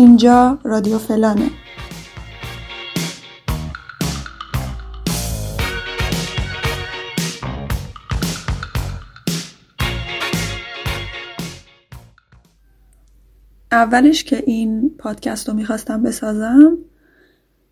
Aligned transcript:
اینجا 0.00 0.58
رادیو 0.64 0.98
فلانه. 0.98 1.50
اولش 13.72 14.24
که 14.24 14.42
این 14.46 14.90
پادکست 14.98 15.48
رو 15.48 15.54
می‌خواستم 15.54 16.02
بسازم 16.02 16.78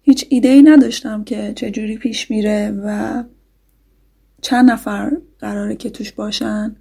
هیچ 0.03 0.27
ایده 0.29 0.49
ای 0.49 0.63
نداشتم 0.63 1.25
که 1.25 1.53
چجوری 1.57 1.99
پیش 1.99 2.31
میره 2.31 2.71
و 2.85 3.23
چند 4.43 4.71
نفر 4.71 5.17
قراره 5.39 5.77
که 5.77 5.91
توش 5.91 6.13
باشن. 6.13 6.77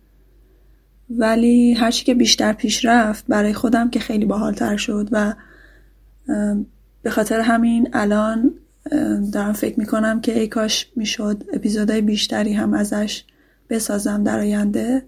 ولی 1.10 1.74
هرچی 1.74 2.06
که 2.06 2.14
بیشتر 2.14 2.54
پیش 2.54 2.86
رفت 2.86 3.26
برای 3.28 3.54
خودم 3.54 3.90
که 3.90 4.00
خیلی 4.00 4.26
باحالتر 4.26 4.78
شد 4.78 5.10
و 5.12 5.34
به 7.02 7.10
خاطر 7.10 7.40
همین 7.40 7.90
الان 7.94 8.52
دارم 9.34 9.54
فکر 9.54 9.80
می‌کنم 9.80 10.22
که 10.22 10.40
ای 10.40 10.48
کاش 10.48 10.92
می‌شد 10.96 11.44
اپیزودهای 11.54 12.02
بیشتری 12.02 12.54
هم 12.54 12.74
ازش 12.74 13.24
بسازم 13.70 14.24
در 14.24 14.40
آینده. 14.40 15.06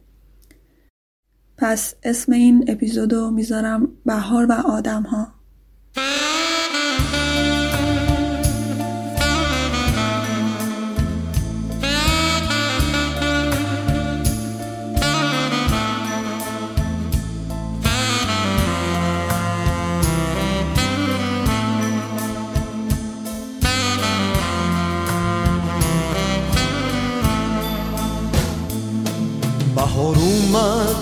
پس 1.58 1.96
اسم 2.04 2.32
این 2.32 2.66
اپیزودو 2.68 3.32
می‌ذارم 3.32 3.88
بهار 4.06 4.46
و 4.46 4.52
آدم 4.52 5.04
ها 5.04 5.28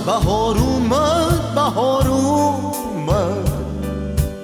بهار 0.08 0.58
اومد 0.58 1.56
بهار 1.56 2.08
اومد. 2.08 3.52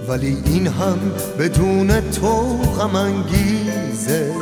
ولی 0.08 0.38
این 0.46 0.68
هم 0.68 1.00
بدون 1.40 2.02
تو 2.02 2.58
غم 2.58 2.96
انگیزه. 2.96 4.34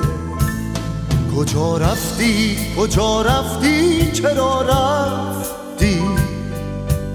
کجا 1.37 1.77
رفتی؟ 1.77 2.57
کجا 2.77 3.21
رفتی؟ 3.21 4.11
چرا 4.11 4.61
رفتی؟ 4.61 6.01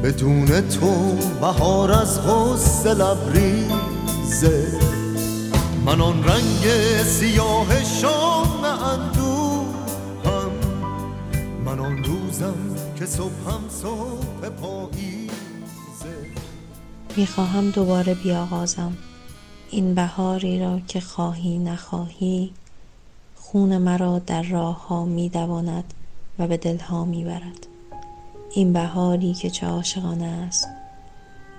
بدون 0.02 0.46
تو 0.68 1.16
بهار 1.40 1.92
از 1.92 2.20
غصه 2.20 2.94
لبریزه. 2.94 4.80
من 5.86 6.00
آن 6.00 6.24
رنگ 6.24 6.64
سیاه 7.04 7.84
شام 8.00 8.64
اندو 8.64 9.25
که 13.06 13.12
صبح 13.12 14.48
پاییزه. 14.48 15.30
می‌خواهم 17.16 17.70
دوباره 17.70 18.14
بیاغازم. 18.14 18.96
این 19.70 19.94
بهاری 19.94 20.60
را 20.60 20.80
که 20.88 21.00
خواهی 21.00 21.58
نخواهی 21.58 22.52
خون 23.36 23.78
مرا 23.78 24.18
در 24.18 24.42
راه 24.42 24.88
ها 24.88 25.04
میدواند 25.04 25.94
و 26.38 26.46
به 26.46 26.56
دلها 26.56 27.04
می‌برد. 27.04 27.66
این 28.54 28.72
بهاری 28.72 29.34
که 29.34 29.50
چه 29.50 29.66
عاشقانه 29.66 30.26
است 30.26 30.68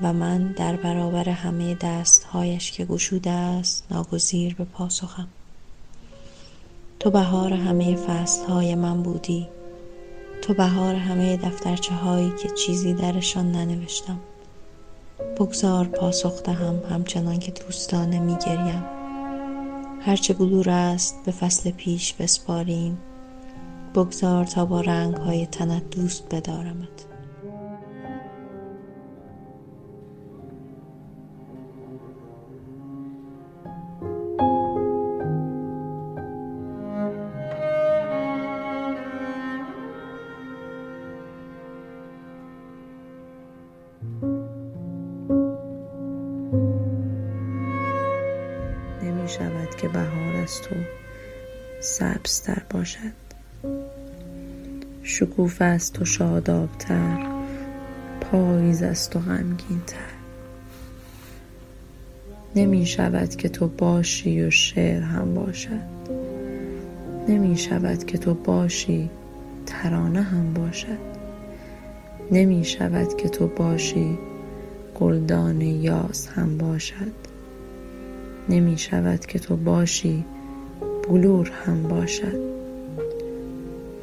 و 0.02 0.14
من 0.14 0.52
در 0.52 0.76
برابر 0.76 1.30
همه 1.30 1.76
دستهایش 1.76 2.72
که 2.72 2.86
گشوده 2.86 3.32
است 3.32 3.84
ناگزیر 3.92 4.56
به 4.56 4.64
پاسخم. 4.64 5.28
تو 7.00 7.10
بهار 7.10 7.54
همه 7.54 7.96
فصلهای 7.96 8.76
من 8.76 9.04
بودی. 9.04 9.48
تو 10.42 10.54
بهار 10.54 10.96
همه 10.96 11.38
دفترچه 11.38 11.94
هایی 11.94 12.34
که 12.44 12.50
چیزی 12.50 12.94
درشان 12.94 13.52
ننوشتم. 13.52 14.20
بگذار 15.40 15.86
پاسخ 15.86 16.44
دهم 16.44 16.80
همچنان 16.90 17.40
که 17.40 17.52
دوستانه 17.52 18.20
میگریم. 18.20 18.84
هرچه 20.02 20.34
بلور 20.34 20.70
است 20.70 21.16
به 21.26 21.32
فصل 21.32 21.72
پیش 21.72 22.14
بسپاریم. 22.14 22.98
بگذار 23.96 24.46
تا 24.46 24.66
با 24.66 24.82
رنگ 24.82 25.16
های 25.18 25.46
تنت 25.46 25.90
دوست 25.90 26.24
بدارمت. 26.36 27.07
شود 49.28 49.76
که 49.78 49.88
بهار 49.88 50.36
از 50.44 50.62
تو 50.62 50.76
سبزتر 51.82 52.62
باشد. 52.70 53.28
شکوفه 55.04 55.66
از 55.66 55.94
تو 55.94 56.06
شادابتر 56.06 57.26
پاییز 58.22 58.84
از 58.84 59.10
تو 59.10 59.20
غمگینتر. 59.20 60.18
نمی 62.56 62.86
شود 62.86 63.36
که 63.36 63.50
تو 63.50 63.68
باشی 63.68 64.42
و 64.42 64.50
شعر 64.50 65.02
هم 65.02 65.34
باشد. 65.34 65.98
نمی 67.28 67.58
شود 67.58 68.06
که 68.06 68.18
تو 68.18 68.34
باشی 68.34 69.10
ترانه 69.66 70.22
هم 70.22 70.54
باشد. 70.54 71.18
نمی 72.32 72.66
شود 72.66 73.18
که 73.18 73.30
تو 73.30 73.48
باشی 73.48 74.18
گلدان 75.00 75.62
یاس 75.62 76.28
هم 76.28 76.58
باشد. 76.58 77.27
نمی 78.50 78.78
شود 78.78 79.26
که 79.26 79.40
تو 79.40 79.56
باشی 79.56 80.26
بلور 81.10 81.52
هم 81.66 81.84
باشد. 81.84 82.48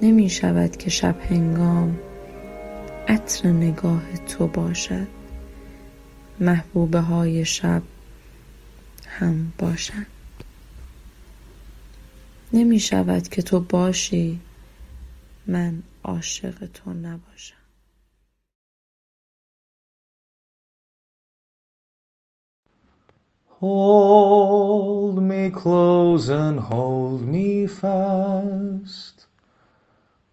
نمی 0.02 0.30
شود 0.30 0.76
که 0.76 0.90
شب 0.90 1.16
هنگام 1.30 1.98
عطر 3.08 3.48
نگاه 3.48 4.16
تو 4.16 4.46
باشد. 4.46 5.06
محبوبه 6.40 7.00
های 7.00 7.44
شب 7.44 7.82
هم 9.06 9.52
باشد 9.58 10.06
نمی 12.52 12.80
شود 12.80 13.28
که 13.28 13.42
تو 13.42 13.60
باشی 13.60 14.40
من 15.46 15.82
عاشق 16.04 16.66
تو 16.66 16.92
نباشم. 16.92 17.63
Hold 23.60 25.22
me 25.22 25.48
close 25.50 26.28
and 26.28 26.58
hold 26.58 27.22
me 27.22 27.68
fast. 27.68 29.26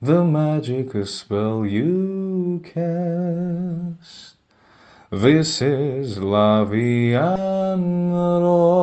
The 0.02 0.24
magic 0.24 1.06
spell 1.06 1.64
you 1.64 2.62
cast. 2.64 4.38
This 5.12 5.62
is 5.62 6.18
La 6.18 6.64
Vie 6.64 7.14
en 7.14 8.12
Rose. 8.12 8.82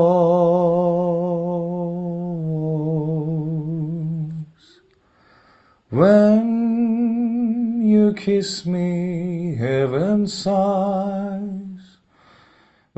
When 5.90 7.80
you 7.84 8.12
kiss 8.14 8.64
me, 8.64 9.56
heaven 9.56 10.28
sighs. 10.28 11.57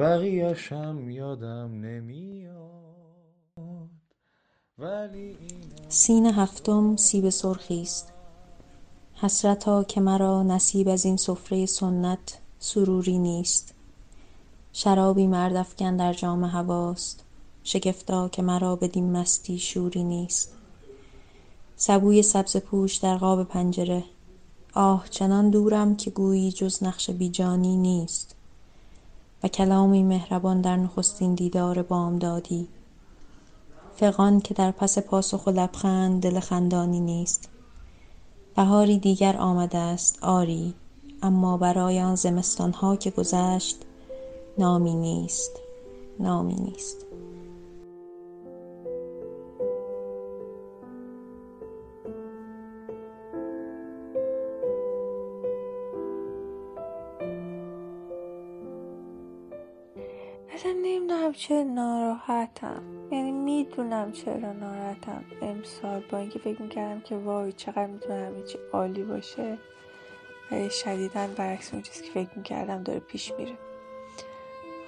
بقیهشم 0.00 1.10
یادم 1.10 1.70
نمیاد. 1.80 2.60
ولی 4.78 5.36
سین 5.88 6.26
هفتم 6.26 6.96
سیب 6.96 7.30
سرخی 7.30 7.82
است. 7.82 8.12
حسرتا 9.14 9.84
که 9.84 10.00
مرا 10.00 10.42
نصیب 10.42 10.88
از 10.88 11.04
این 11.04 11.16
سفره 11.16 11.66
سنت 11.66 12.38
سروری 12.58 13.18
نیست. 13.18 13.74
شرابی 14.72 15.26
مرد 15.26 15.56
افکن 15.56 15.96
در 15.96 16.12
جام 16.12 16.44
هواست. 16.44 17.24
شگفتا 17.64 18.28
که 18.28 18.42
مرا 18.42 18.76
بدین 18.76 19.12
مستی 19.12 19.58
شوری 19.58 20.04
نیست. 20.04 20.52
سبوی 21.76 22.22
سبز 22.22 22.56
پوش 22.56 22.96
در 22.96 23.16
قاب 23.16 23.44
پنجره. 23.44 24.04
آه 24.74 25.06
چنان 25.10 25.50
دورم 25.50 25.96
که 25.96 26.10
گویی 26.10 26.52
جز 26.52 26.82
نقش 26.82 27.10
بیجانی 27.10 27.76
نیست. 27.76 28.39
و 29.42 29.48
کلامی 29.48 30.02
مهربان 30.02 30.60
در 30.60 30.76
نخستین 30.76 31.34
دیدار 31.34 31.82
بامدادی. 31.82 32.68
فغان 33.96 34.40
که 34.40 34.54
در 34.54 34.70
پس 34.70 34.98
پاسخ 34.98 35.46
و 35.46 35.50
لبخند 35.50 36.22
دل 36.22 36.40
خندانی 36.40 37.00
نیست. 37.00 37.48
بهاری 38.56 38.98
دیگر 38.98 39.36
آمده 39.36 39.78
است 39.78 40.18
آری 40.22 40.74
اما 41.22 41.56
برای 41.56 42.00
آن 42.00 42.14
زمستانها 42.14 42.96
که 42.96 43.10
گذشت 43.10 43.76
نامی 44.58 44.94
نیست 44.94 45.50
نامی 46.18 46.54
نیست. 46.54 47.09
نمی‌دونم 61.30 61.32
چه 61.32 61.64
ناراحتم. 61.64 62.82
یعنی 63.12 63.32
می‌دونم 63.32 64.12
چرا 64.12 64.52
ناراحتم. 64.52 65.24
امسال 65.42 66.02
با 66.10 66.18
اینکه 66.18 66.38
فکر 66.38 66.62
می‌کردم 66.62 67.00
که 67.00 67.16
وای 67.16 67.52
چقدر 67.52 67.86
می‌تونه 67.86 68.14
همه 68.14 68.42
عالی 68.72 69.02
باشه 69.02 69.58
ولی 70.50 70.70
شدیدا 70.70 71.26
برعکس 71.26 71.72
اون 71.72 71.82
چیزی 71.82 72.04
که 72.04 72.10
فکر 72.10 72.28
می‌کردم 72.36 72.82
داره 72.82 73.00
پیش 73.00 73.32
میره. 73.38 73.52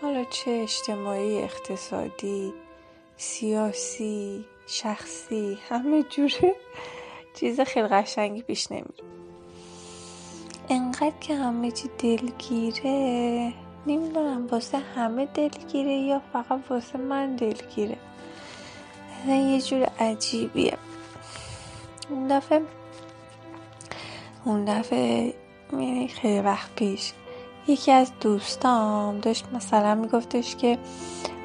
حالا 0.03 0.25
چه 0.25 0.51
اجتماعی 0.51 1.39
اقتصادی 1.39 2.53
سیاسی 3.17 4.45
شخصی 4.67 5.59
همه 5.69 6.03
جوره 6.03 6.55
چیز 7.37 7.61
خیلی 7.61 7.89
قشنگی 7.89 8.43
پیش 8.43 8.73
نمیره. 8.73 9.05
انقدر 10.69 11.19
که 11.21 11.35
همه 11.35 11.71
چی 11.71 11.89
دلگیره. 11.99 13.53
واسه 14.53 14.79
همه 14.79 15.27
دلگیره 15.27 15.93
یا 15.93 16.23
فقط 16.33 16.61
واسه 16.71 16.99
من 16.99 17.37
دلگیره؟ 17.37 17.97
اصلا 19.23 19.35
یه 19.35 19.61
جور 19.61 19.83
عجیبیه. 20.01 20.79
اون 22.11 22.29
دفعه 22.29 22.63
اون 24.45 24.65
دفعه 24.65 25.35
یعنی 25.73 26.09
خیلی 26.09 26.41
وقت 26.41 26.75
پیش 26.77 27.13
یکی 27.67 27.93
از 27.93 28.13
دوستام 28.21 29.19
داشت 29.19 29.47
مثلا 29.53 29.95
میگفتش 29.95 30.57
که 30.57 30.79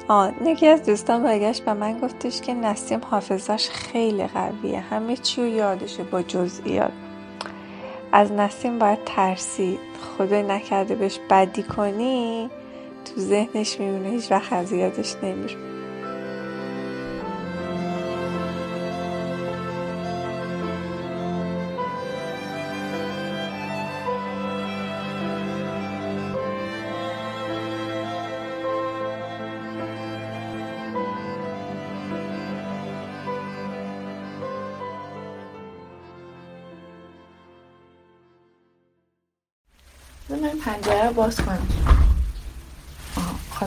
آه 0.08 0.32
یکی 0.46 0.66
از 0.66 0.82
دوستان 0.86 1.22
برگشت 1.22 1.64
به 1.64 1.72
من 1.72 2.00
گفتش 2.00 2.40
که 2.40 2.54
نسیم 2.54 3.00
حافظش 3.10 3.68
خیلی 3.68 4.26
قویه. 4.26 4.80
همه 4.80 5.16
چی 5.16 5.42
رو 5.42 5.48
یادشه 5.48 6.04
با 6.04 6.22
جزئیات. 6.22 6.92
از 8.12 8.32
نسیم 8.32 8.78
باید 8.78 9.04
ترسید. 9.04 9.78
خدای 10.18 10.42
نکرده 10.42 10.94
بهش 10.94 11.18
بدی 11.30 11.62
کنی؟ 11.62 12.50
تو 13.04 13.20
ذهنش 13.20 13.80
میمونه 13.80 14.08
هیچ 14.08 14.30
وقت 14.30 14.52
از 14.52 14.72
یادش 14.72 15.16
نمیره. 15.22 15.56
من 40.30 40.58
پنجره 40.64 41.12
باز 41.12 41.36
کنم. 41.36 41.87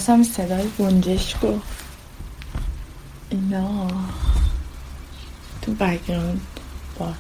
آه، 0.02 0.06
خواستم 0.06 0.24
صدای 0.24 0.70
گنجشک 0.80 1.44
و 1.44 1.60
اینا 3.30 3.88
تو 5.62 5.72
بگراند 5.74 6.42
باش. 7.00 7.16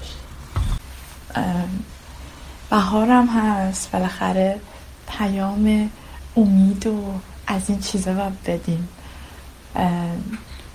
بهارم 2.69 3.27
هست. 3.27 3.91
بالاخره 3.91 4.59
پیام 5.07 5.89
امید 6.37 6.87
و 6.87 7.13
از 7.47 7.69
این 7.69 7.79
چیزا 7.79 8.13
باید 8.13 8.43
بدیم. 8.43 8.89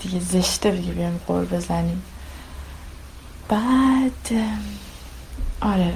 دیگه 0.00 0.20
زشته 0.20 0.70
دیگه 0.70 0.92
بیایم 0.92 1.20
قول 1.26 1.44
بزنیم. 1.44 2.02
بعد 3.48 4.30
آره. 5.60 5.94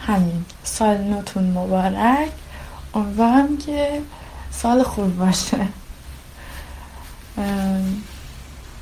همین. 0.00 0.44
سال 0.64 0.96
نوتون 0.96 1.44
مبارک. 1.44 2.30
امیدوارم 2.94 3.56
که 3.56 4.02
سال 4.56 4.82
خوب 4.82 5.18
باشه. 5.18 5.68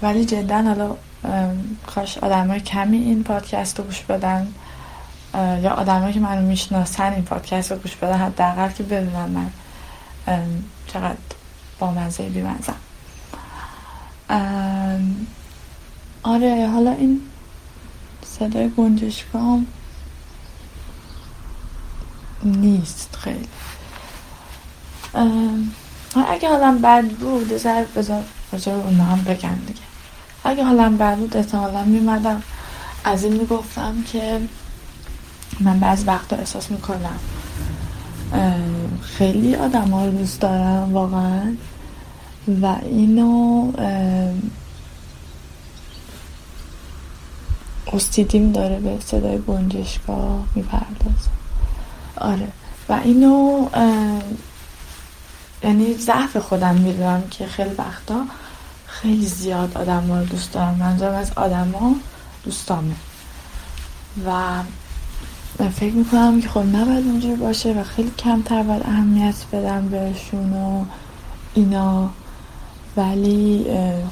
ولی 0.02 0.24
جدا 0.24 0.62
حالا 0.62 0.96
کاش 1.86 2.18
آدم 2.18 2.58
کمی 2.58 2.96
این 2.96 3.24
پادکست 3.24 3.78
رو 3.78 3.84
گوش 3.84 4.00
بدن 4.00 4.54
یا 5.34 5.70
آدمایی 5.70 6.14
که 6.14 6.20
منو 6.20 6.46
می‌شناسن 6.46 7.12
این 7.12 7.24
پادکست 7.24 7.72
رو 7.72 7.78
گوش 7.78 7.96
بدن 7.96 8.18
حداقل 8.18 8.70
که 8.70 8.82
بدونن 8.82 9.28
من 9.28 9.50
چقدر 10.86 11.16
با 11.78 11.90
مزه 11.90 12.28
بیمزم 12.28 12.76
آره 16.22 16.68
حالا 16.68 16.90
این 16.92 17.20
صدای 18.38 18.70
گنجشکام 18.70 19.66
نیست 22.42 23.16
خیلی. 23.20 23.48
اگه 26.28 26.48
حالم 26.48 26.78
بد 26.78 27.04
بود 27.04 27.56
ذره 27.56 27.86
بذار 27.96 28.22
راجع 28.52 28.72
اونا 28.72 29.04
هم 29.04 29.24
بگم 29.24 29.54
دیگه. 29.66 29.80
اگه 30.44 30.64
حالم 30.64 30.96
بد 30.96 31.16
بود 31.16 31.36
احتمالا 31.36 31.84
میمدم 31.84 32.42
از 33.04 33.24
این 33.24 33.32
می‌گفتم 33.32 33.94
که 34.12 34.40
من 35.60 35.80
بعض 35.80 36.04
وقتا 36.06 36.36
احساس 36.36 36.70
می‌کنم 36.70 37.18
خیلی 39.02 39.54
آدم 39.54 39.90
ها 39.90 40.04
رو 40.04 40.10
دوست 40.10 40.40
دارم 40.40 40.92
واقعا. 40.92 41.54
و 42.62 42.76
اینو 42.82 43.72
استیدیم 47.92 48.52
داره 48.52 48.80
به 48.80 48.96
صدای 49.00 49.38
گنجشگاه 49.38 50.44
می‌پردازه. 50.54 51.30
آره. 52.16 52.48
و 52.88 53.00
اینو 53.04 53.68
یعنی 55.64 55.94
ضعف 55.94 56.36
خودم 56.36 56.74
می‌دونم 56.74 57.22
که 57.30 57.46
خیلی 57.46 57.74
وقتا 57.74 58.24
خیلی 58.86 59.26
زیاد 59.26 59.78
آدم 59.78 60.12
رو 60.12 60.24
دوست 60.24 60.52
دارم. 60.52 60.74
منظورم 60.74 61.14
از 61.14 61.32
آدم 61.36 61.70
ها 61.80 61.92
دوستامه 62.44 62.94
و 64.26 64.62
فکر 65.70 65.94
می‌کنم 65.94 66.40
که 66.40 66.48
خب 66.48 66.60
نباید 66.60 67.06
اونجوری 67.06 67.36
باشه 67.36 67.72
و 67.72 67.84
خیلی 67.84 68.10
کمتر 68.18 68.62
باید 68.62 68.82
اهمیت 68.86 69.34
بدم 69.52 69.88
بهشون 69.88 70.52
و 70.52 70.84
اینا. 71.54 72.10
ولی 72.96 73.66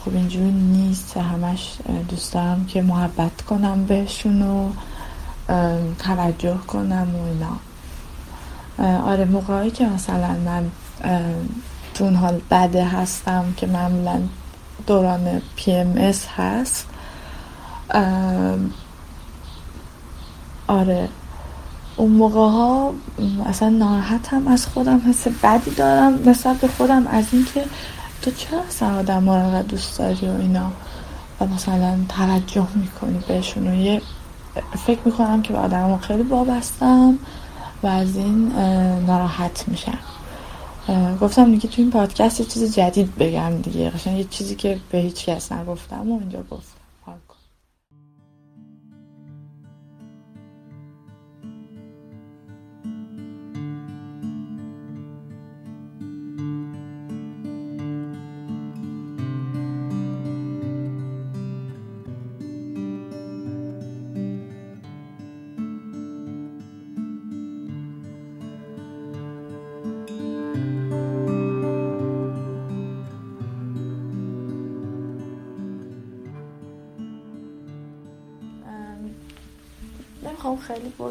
خب 0.05 0.15
اینجوری 0.15 0.53
نیست. 0.53 1.17
همش 1.17 1.73
دوست 2.09 2.33
دارم 2.33 2.67
که 2.67 2.83
محبت 2.83 3.43
کنم 3.43 3.85
بهشون 3.85 4.43
و 4.43 4.71
توجه 5.99 6.57
کنم 6.57 7.09
و 7.15 7.19
اینا. 7.25 7.59
آره 9.03 9.25
موقعی 9.25 9.71
که 9.71 9.87
مثلا 9.87 10.37
من 10.47 10.71
تو 11.95 12.05
اون 12.05 12.15
حال 12.15 12.41
بده 12.51 12.85
هستم 12.85 13.55
که 13.57 13.67
معمولا 13.67 14.21
دوران 14.87 15.43
پی 15.57 15.73
ام 15.73 15.95
اس 15.97 16.27
هست. 16.37 16.87
آره. 20.69 21.09
اون 21.97 22.11
موقع 22.11 22.41
ها 22.41 22.93
اصلا 23.47 23.69
ناراحتم 23.69 24.49
از 24.49 24.67
خودم 24.67 25.01
حس 25.09 25.29
بدی 25.43 25.71
دارم 25.71 26.29
نسبت 26.29 26.57
به 26.57 26.69
خودم 26.69 27.07
از 27.07 27.25
اینکه 27.33 27.65
تو 28.23 28.31
چرا 28.31 28.61
اصلا 28.69 28.99
آدم 28.99 29.25
ها 29.25 29.39
رو 29.39 29.63
دوست 29.63 29.99
داری 29.99 30.29
و 30.29 30.41
اینا؟ 30.41 30.71
و 31.41 31.47
مثلا 31.47 31.97
توجه 32.09 32.67
می‌کنی 32.75 33.19
بهشون 33.29 33.67
و 33.67 33.75
یه 33.75 34.03
فکر 34.87 35.01
می‌کنم 35.05 35.43
که 35.43 35.53
به 35.53 35.59
آدم 35.59 35.99
خیلی 35.99 36.23
وابستم 36.23 37.19
و 37.83 37.87
از 37.87 38.17
این 38.17 38.53
ناراحت 39.07 39.65
میشم. 39.69 39.99
گفتم 41.21 41.51
دیگه 41.51 41.69
تو 41.69 41.83
این 41.83 41.91
پادکست 41.91 42.41
یه 42.41 42.47
چیز 42.47 42.75
جدید 42.77 43.17
بگم 43.17 43.63
دیگه. 43.63 43.91
قشنگ 43.91 44.19
یه 44.19 44.25
چیزی 44.25 44.55
که 44.55 44.79
به 44.91 44.99
هیچ 44.99 45.27
کس 45.27 45.53
نگفتم 45.53 46.13
و 46.13 46.21
اینجا 46.21 46.43
گفتم 46.51 46.82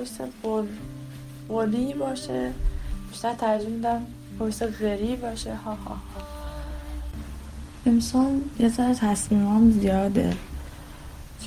وایس 0.01 0.17
قولی 1.47 1.93
باشه. 1.93 2.51
بیشتر 3.11 3.33
ترجیح 3.33 3.69
میدم 3.69 4.01
پرسه 4.39 4.67
غریب 4.67 5.21
باشه. 5.21 5.55
ها 5.55 5.71
ها 5.71 5.75
ها. 5.75 5.97
امسال 7.85 8.41
یه 8.59 8.69
ذره 8.69 8.95
تصمیمام 8.95 9.71
زیاده. 9.71 10.33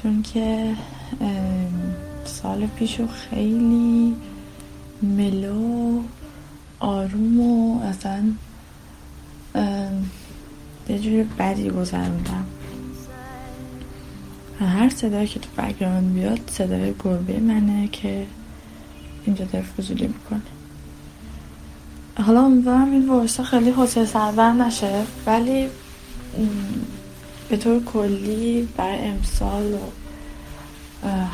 چون 0.02 0.22
که 0.22 0.74
سال 2.24 2.66
پیشو 2.66 3.06
خیلی 3.06 4.16
ملو 5.02 6.02
آروم 6.80 7.40
و 7.40 7.80
اصلا 7.82 8.22
یه 10.88 10.98
جوری 10.98 11.22
بدی 11.38 11.70
گذروندم 11.70 12.46
هر 14.60 14.88
صدایی 14.88 15.26
که 15.26 15.40
تو 15.40 15.48
بگراند 15.58 16.14
بیاد 16.14 16.40
صدای 16.50 16.94
گربه 17.04 17.40
منه 17.40 17.88
که 17.88 18.26
اینجا 19.26 19.44
داره 19.44 19.64
فضولی 19.64 20.06
می‌کنه. 20.06 20.40
حالا 22.26 22.44
امیدوارم 22.44 22.92
این 22.92 23.08
ورسا 23.08 23.42
خیلی 23.42 23.70
حوصله 23.70 24.06
سربر 24.06 24.52
نشه 24.52 25.02
ولی 25.26 25.68
به 27.48 27.56
طور 27.56 27.84
کلی 27.84 28.68
برای 28.76 28.98
امسال 28.98 29.72
و 29.72 29.78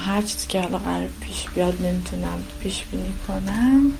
هر 0.07 0.23
چیزی 0.23 0.47
که 0.47 0.61
حالا 0.61 0.79
قرار 0.79 1.09
پیش 1.21 1.49
بیاد 1.55 1.83
نمی‌تونم 1.83 2.43
پیش 2.61 2.85
بینی 2.85 3.13
کنم 3.29 3.93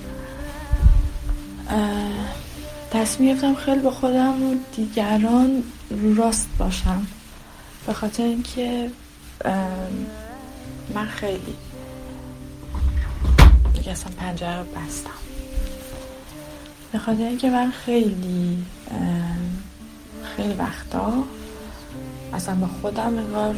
تصمیم 2.91 3.33
گرفتم 3.33 3.55
خیلی 3.55 3.81
به 3.81 3.91
خودم 3.91 4.43
و 4.43 4.55
دیگران 4.77 5.63
رو 5.91 6.15
راست 6.15 6.49
باشم. 6.59 7.07
به 7.87 7.93
خاطر 7.93 8.23
اینکه 8.23 8.91
من 10.95 11.07
خیلی 11.07 11.55
دیگه 13.91 14.01
اصلا 14.01 14.13
پنجره 14.17 14.59
رو 14.59 14.65
بستم. 14.65 15.11
به 16.93 16.99
خاطر 16.99 17.23
اینکه 17.23 17.51
من 17.51 17.71
خیلی 17.71 18.65
خیلی 20.37 20.55
وقتا 20.55 21.13
اصلا 22.33 22.55
به 22.55 22.67
خودم 22.67 23.19
انگار 23.19 23.55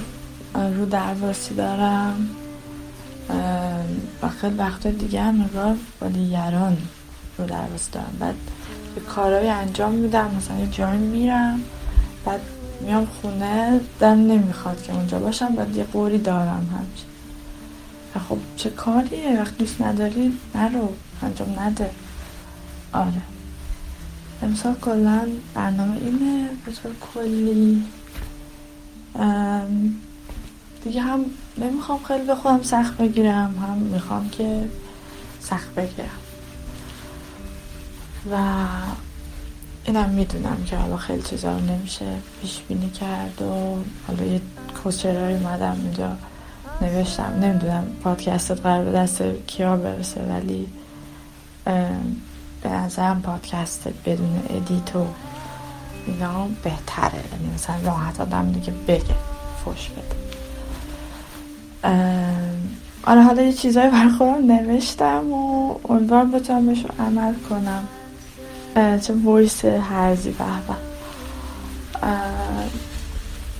رو 0.54 0.86
درواسی 0.86 1.54
دارم. 1.54 2.28
و 4.22 4.28
خیلی 4.28 4.54
وقتا 4.54 4.90
دیگه 4.90 5.22
هم 5.22 5.40
انگار 5.40 5.76
با 6.00 6.08
دیگران 6.08 6.76
رو 7.38 7.46
درواسی 7.46 7.90
دارم. 7.92 8.16
بعد 8.20 8.34
یه 8.96 9.02
کارهای 9.02 9.48
انجام 9.48 9.92
میدم 9.92 10.30
مثلا 10.36 10.58
یه 10.58 10.66
جایی 10.66 10.98
میرم 10.98 11.60
بعد 12.24 12.40
میام 12.80 13.06
خونه 13.06 13.80
دم 14.00 14.08
نمی‌خواد 14.08 14.82
که 14.82 14.92
اونجا 14.92 15.18
باشم 15.18 15.54
بعد 15.54 15.76
یه 15.76 15.84
قوری 15.84 16.18
دارم 16.18 16.68
همچین. 16.72 17.12
خب 18.19 18.38
چه 18.57 18.71
کاریه؟ 18.71 19.40
وقت 19.40 19.59
دوست 19.59 19.83
نداری؟ 19.83 20.38
نرو 20.54 20.88
انجام 21.23 21.61
نده. 21.61 21.90
آره. 22.92 23.23
امسال 24.42 24.75
کلا 24.75 25.28
برنامه 25.54 25.97
اینه 25.97 26.49
به 26.66 26.73
طور 26.73 26.92
کلی 27.14 27.85
دیگه 30.85 31.00
هم 31.00 31.25
نمی‌خوام 31.59 32.00
خیلی 32.09 32.25
به 32.25 32.35
خودم 32.35 32.62
سخت 32.62 32.97
بگیرم 32.97 33.54
هم 33.69 33.78
می‌خوام 33.78 34.31
که 34.31 34.69
سخت 35.40 35.75
بگیرم. 35.75 36.09
و 38.33 38.37
اینم 39.85 40.11
می‌دونم 40.11 40.64
که 40.66 40.76
حالا 40.76 40.97
خیلی 40.97 41.23
چیزا 41.23 41.59
رو 41.59 41.64
نمیشه 41.64 42.07
پیش 42.40 42.61
بینی 42.69 42.90
کرد 42.90 43.42
و 43.42 43.76
حالا 44.07 44.25
یه 44.25 44.40
کوچرایی 44.83 45.37
اومدم 45.37 45.76
اینجا. 45.83 46.16
نوشتم. 46.81 47.33
نمی‌دونم 47.43 47.87
پادکستت 48.05 48.61
قرار 48.61 48.85
به 48.85 48.93
دست 48.93 49.23
کیا 49.47 49.76
برسه 49.76 50.21
ولی 50.21 50.69
به 52.62 52.69
نظرم 52.69 53.23
پادکست 53.23 53.88
بدون 54.05 54.43
ادیت 54.50 54.97
و 54.97 55.07
اینا 56.07 56.49
بهتره. 56.62 57.14
یعنی 57.33 57.55
مثلا 57.55 57.76
راحت 57.85 58.21
آدم 58.21 58.52
دیگه 58.52 58.73
بگه 58.88 59.14
فوش 59.64 59.88
بده. 59.91 60.17
آره 63.07 63.23
حالا 63.23 63.43
یه 63.43 63.52
چیزایی 63.52 63.91
بر 63.91 64.09
خودم 64.09 64.52
نوشتم 64.52 65.33
و 65.33 65.75
امیدوارم 65.88 66.31
بتونم 66.31 66.67
بهش 66.67 66.85
عمل 66.99 67.35
کنم. 67.49 67.88
چه 68.75 69.14
ویس 69.14 69.64
هرزی 69.64 70.31
به 70.31 70.45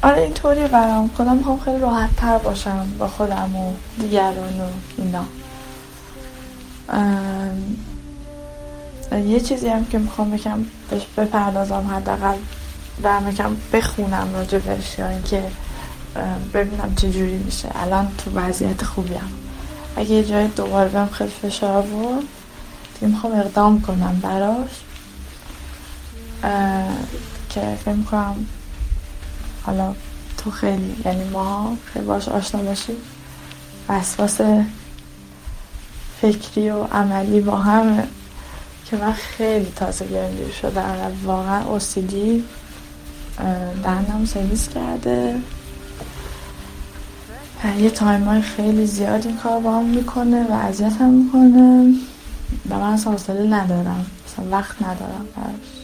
آره 0.03 0.23
اینطوری 0.23 0.69
برام 0.69 1.11
خودم 1.17 1.37
می‌خوام 1.37 1.61
خیلی 1.61 1.79
راحت 1.79 2.17
تر 2.17 2.39
باشم 2.39 2.89
با 2.99 3.09
خودم 3.09 3.57
و 3.57 3.73
دیگران 3.99 4.61
و 4.61 4.67
اینا. 4.99 5.25
یه 9.27 9.41
چیزی 9.41 9.69
هم 9.69 9.85
که 9.85 9.99
می‌خوام 9.99 10.31
بکم 10.31 10.65
بهش 10.91 11.07
بپردازم 11.17 11.91
حداقل 11.97 12.35
برم 13.03 13.29
یکم 13.29 13.57
بخونم 13.73 14.29
راجع 14.35 14.59
بهش 14.59 14.99
یا 14.99 15.09
اینکه 15.09 15.45
ببینم 16.55 16.95
چه 16.95 17.11
جوری 17.11 17.37
میشه. 17.37 17.69
الان 17.75 18.09
تو 18.19 18.31
وضعیت 18.35 18.85
خوبیم. 18.85 19.33
اگه 19.97 20.11
یه 20.11 20.25
جای 20.25 20.49
دوباره 20.49 20.89
بهم 20.89 21.09
خیلی 21.09 21.31
فشار 21.31 21.83
بود 21.83 22.29
دیگه 22.95 23.13
می‌خوام 23.13 23.33
اقدام 23.33 23.81
کنم 23.81 24.21
براش. 24.23 24.81
که 27.49 27.61
فکر 27.85 27.95
می‌کنم 27.95 28.47
حالا 29.63 29.95
تو 30.39 30.51
خیلی 30.51 30.97
یعنی 31.05 31.25
ما 31.25 31.77
خیلی 31.85 32.05
باش 32.05 32.29
آشنا 32.29 32.63
باشیم 32.63 32.97
وسواس 33.89 34.41
فکری 36.21 36.71
و 36.71 36.83
عملی 36.83 37.41
با 37.41 37.57
همه 37.57 38.07
که 38.85 38.97
من 38.97 39.13
خیلی 39.13 39.73
تازه 39.77 40.07
گرمگیر 40.07 40.51
شدم 40.51 40.81
و 40.83 41.27
واقعا 41.27 41.65
اوسیدی 41.65 42.45
دهنم 43.83 44.25
سرویس 44.25 44.69
کرده. 44.69 45.37
یه 47.79 47.91
تایم 47.91 48.25
های 48.25 48.43
خیلی 48.43 48.87
زیاد 48.87 49.27
این 49.27 49.37
کار 49.37 49.61
با 49.61 49.79
هم 49.79 49.85
می‌کنه 49.85 50.47
و 50.51 50.53
اذیت 50.53 50.93
هم 50.93 51.09
می‌کنه. 51.09 51.95
و 52.71 52.79
من 52.79 52.99
حوصله 52.99 53.57
ندارم 53.57 54.07
مثلا 54.27 54.59
وقت 54.59 54.83
ندارم 54.83 55.27
براش. 55.37 55.82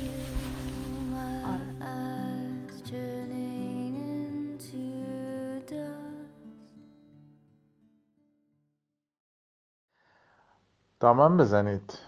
دامن 11.00 11.36
بزنید. 11.36 11.98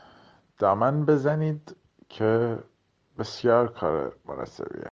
دامن 0.59 1.05
بزنید 1.05 1.77
که 2.09 2.59
بسیار 3.19 3.73
کار 3.73 4.17
مناسبیه. 4.25 4.89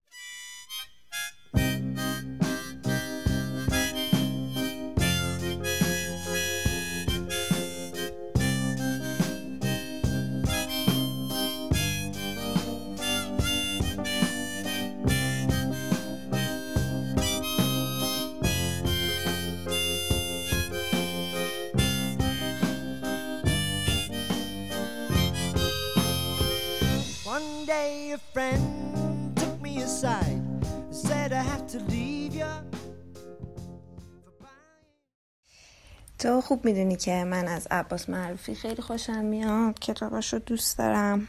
تو 36.19 36.41
خوب 36.41 36.65
می‌دونی 36.65 36.95
که 36.95 37.23
من 37.23 37.47
از 37.47 37.67
عباس 37.71 38.09
معروفی 38.09 38.55
خیلی 38.55 38.81
خوشم 38.81 39.25
میاد. 39.25 39.79
کتاباش 39.79 40.33
رو 40.33 40.39
دوست 40.39 40.77
دارم. 40.77 41.27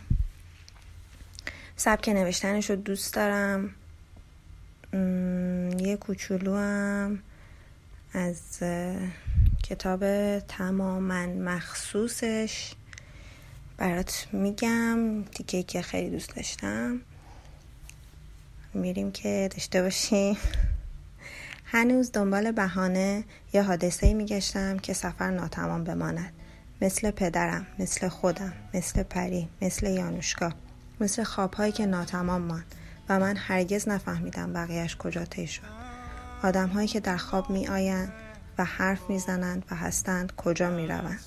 سبک 1.77 2.09
نوشتنش 2.09 2.71
رو 2.71 2.77
دوست 2.77 3.15
دارم. 3.15 3.75
یه 5.79 5.97
کوچولو 6.01 6.57
هم 6.57 7.23
از 8.13 8.59
کتاب 9.63 10.39
تماما 10.39 11.27
مخصوصش. 11.27 12.75
برات 13.77 14.27
میگم. 14.33 15.23
دیگه 15.23 15.63
که 15.63 15.83
خیلی 15.83 16.11
دوست 16.11 16.37
داشتم. 16.37 17.01
میریم 18.79 19.13
که 19.13 19.49
داشته 19.53 19.83
باشیم. 19.83 20.37
هنوز 21.65 22.13
دنبال 22.13 22.53
بهانه 22.53 23.25
یا 23.53 23.63
حادثه 23.63 24.15
میگشتم 24.15 24.79
که 24.79 24.93
سفر 24.93 25.31
ناتمام 25.31 25.85
بماند. 25.85 26.33
مثل 26.83 27.11
پدرم 27.11 27.67
مثل 27.79 28.09
خودم 28.09 28.53
مثل 28.75 29.03
پری 29.03 29.49
مثل 29.63 29.87
یانوشکا 29.87 30.53
مثل 31.01 31.23
خوابهایی 31.23 31.73
که 31.73 31.87
ناتمام 31.87 32.43
ماند 32.43 32.75
و 33.09 33.19
من 33.19 33.37
هرگز 33.37 33.89
نفهمیدم 33.89 34.53
بقیهش 34.53 34.97
کجا 34.97 35.25
طی 35.25 35.47
شد. 35.47 35.63
آدمهایی 36.43 36.89
که 36.89 37.01
در 37.01 37.17
خواب 37.17 37.51
می 37.51 37.69
آیند 37.69 38.13
و 38.59 38.65
حرف 38.65 39.11
می‌زنند 39.11 39.65
و 39.71 39.75
هستند 39.75 40.33
کجا 40.37 40.71
می 40.71 40.87
روند 40.87 41.21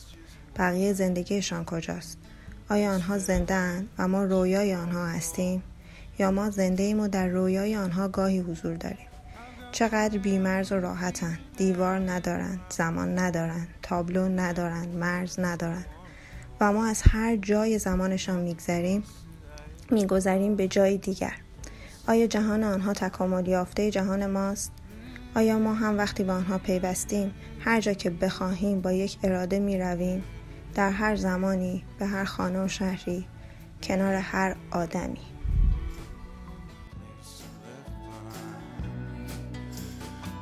بقیه 0.58 0.94
زندگیشان 0.94 1.66
کجاست؟ 1.66 2.18
آیا 2.70 2.94
آنها 2.94 3.18
زنده 3.18 3.86
و 3.98 4.08
ما 4.08 4.24
رویای 4.24 4.76
آنها 4.76 5.06
هستیم؟ 5.08 5.64
یا 6.22 6.32
ما 6.32 6.50
زنده 6.50 6.84
ایم 6.84 7.00
و 7.00 7.08
در 7.08 7.28
رویای 7.28 7.76
آنها 7.76 8.08
گاهی 8.08 8.40
حضور 8.40 8.76
داریم. 8.76 9.08
چقدر 9.72 10.18
بیمرز 10.18 10.72
و 10.72 10.76
راحتن. 10.76 11.40
دیوار 11.58 12.00
ندارند 12.00 12.60
زمان 12.70 13.20
ندارند 13.20 13.68
تابلو 13.82 14.30
ندارند 14.30 14.96
مرز 14.96 15.40
ندارند 15.40 15.86
و 16.60 16.74
ما 16.74 16.86
از 16.86 17.02
هر 17.06 17.36
جای 17.36 17.80
زمانشان 17.80 18.40
میگذریم 18.40 19.04
میگذریم 19.92 20.56
به 20.56 20.68
جای 20.68 20.98
دیگر. 20.98 21.34
آیا 22.08 22.28
جهان 22.28 22.64
آنها 22.64 22.94
تکامل 22.94 23.48
یافته 23.48 23.92
جهان 23.92 24.26
ماست؟ 24.26 24.72
آیا 25.36 25.60
ما 25.60 25.74
هم 25.74 25.98
وقتی 25.98 26.24
به 26.24 26.32
آنها 26.32 26.58
پیوستیم 26.58 27.34
هر 27.60 27.82
جا 27.82 27.94
که 27.94 28.10
بخواهیم 28.10 28.82
با 28.82 28.92
یک 28.92 29.18
اراده 29.24 29.60
می 29.60 29.80
رویم 29.80 30.24
در 30.76 30.92
هر 30.92 31.16
زمانی 31.16 31.84
به 32.00 32.06
هر 32.06 32.24
خانه 32.24 32.66
و 32.66 32.68
شهری 32.68 33.26
کنار 33.84 34.14
هر 34.14 34.56
آدمی. 34.72 35.31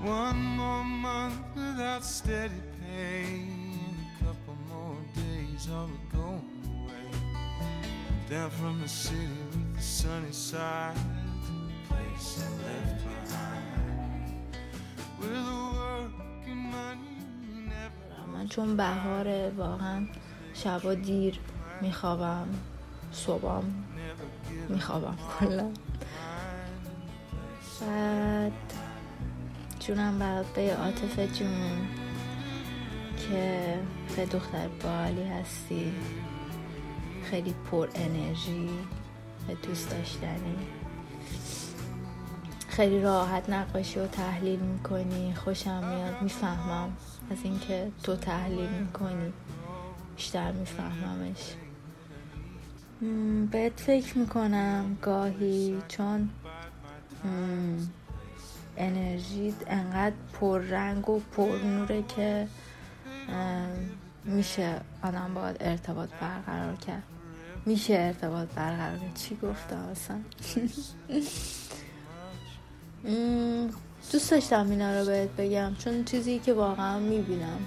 One 0.02 0.40
more 0.56 0.84
month 0.84 1.42
without 1.56 2.06
steady 2.06 2.62
pay, 2.80 3.26
and 3.26 3.98
a 4.08 4.24
couple 4.24 4.56
more 4.72 4.96
days 5.14 5.68
of 5.68 5.90
it 5.92 6.06
going 6.14 6.64
away. 6.74 7.10
Down 8.30 8.50
from 8.50 8.80
the 8.80 8.88
city 8.88 9.28
with 9.52 9.76
the 9.76 9.82
sunny 9.82 10.32
side 10.32 10.96
to 10.96 11.52
the 11.68 11.80
place 11.90 12.30
I 12.40 12.50
left 12.64 12.98
behind. 13.04 14.56
With 15.20 15.44
the 15.50 15.60
work 15.78 16.48
and 16.48 16.64
money 16.72 17.16
never. 17.68 18.32
من 18.34 18.48
چون 18.48 18.78
بهاره 18.78 19.52
واقعا 19.58 20.08
شبا 20.54 20.94
دیر 20.94 21.40
میخوابم 21.82 22.48
صبحم 23.12 23.64
میخوابم 24.70 25.16
کلا 25.40 25.72
بعد 27.82 28.52
جونم 29.90 30.20
برات 30.20 30.46
به 30.46 30.76
عاطفه 30.76 31.28
جون 31.28 31.88
که 33.18 33.76
خیلی 34.16 34.32
دختر 34.32 34.68
بالی 34.84 35.24
هستی. 35.24 35.94
خیلی 37.24 37.56
پر 37.72 37.88
انرژی 37.96 38.70
خیلی 39.48 39.60
دوست 39.68 39.90
داشتنی. 39.90 40.56
خیلی 42.68 43.02
راحت 43.02 43.50
نقاشی 43.50 44.00
رو 44.00 44.08
تحلیل 44.08 44.60
می‌کنی 44.60 45.34
خوشم 45.36 45.84
میاد. 45.88 46.22
می‌فهمم 46.22 46.98
از 47.32 47.38
اینکه 47.44 47.92
تو 48.04 48.16
تحلیل 48.16 48.70
می‌کنی. 48.70 49.34
بیشتر 50.16 50.52
میفهممش. 50.52 51.54
بهت 53.52 53.80
فکر 53.80 54.18
می‌کنم 54.18 54.98
گاهی 55.02 55.78
چون 55.88 56.30
انرژی 58.80 59.54
انقدر 59.68 60.16
پر 60.34 60.60
رنگ 60.60 61.10
و 61.10 61.20
پر 61.20 61.58
نوره 61.66 62.04
که 62.16 62.48
میشه 64.26 64.82
آدم 65.04 65.32
باید 65.34 65.58
ارتباط 65.60 66.10
برقرار 66.22 66.76
کرد. 66.76 67.04
میشه 67.66 67.94
ارتباط 67.94 68.48
برقرار 68.56 69.00
چی 69.16 69.38
گفته 69.44 69.76
اصلا 69.76 70.18
دوست 74.12 74.32
داشتم 74.32 74.70
اینا 74.70 75.00
رو 75.00 75.06
بهت 75.06 75.30
بگم. 75.30 75.76
چون 75.80 76.04
چیزی 76.04 76.40
که 76.40 76.54
واقعا 76.54 77.00
می‌بینم. 77.00 77.60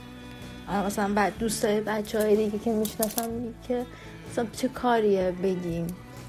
مثلا 0.87 1.15
بعد 1.15 1.39
دوستای 1.39 1.81
بچه 1.81 2.19
های 2.19 2.37
دیگه 2.37 2.59
که 2.59 2.73
می‌شناسم 2.73 3.29
که 3.69 3.87
مثلا 4.31 4.47
چه 4.53 4.69
کاریه 4.69 5.35
بگیم. 5.43 5.87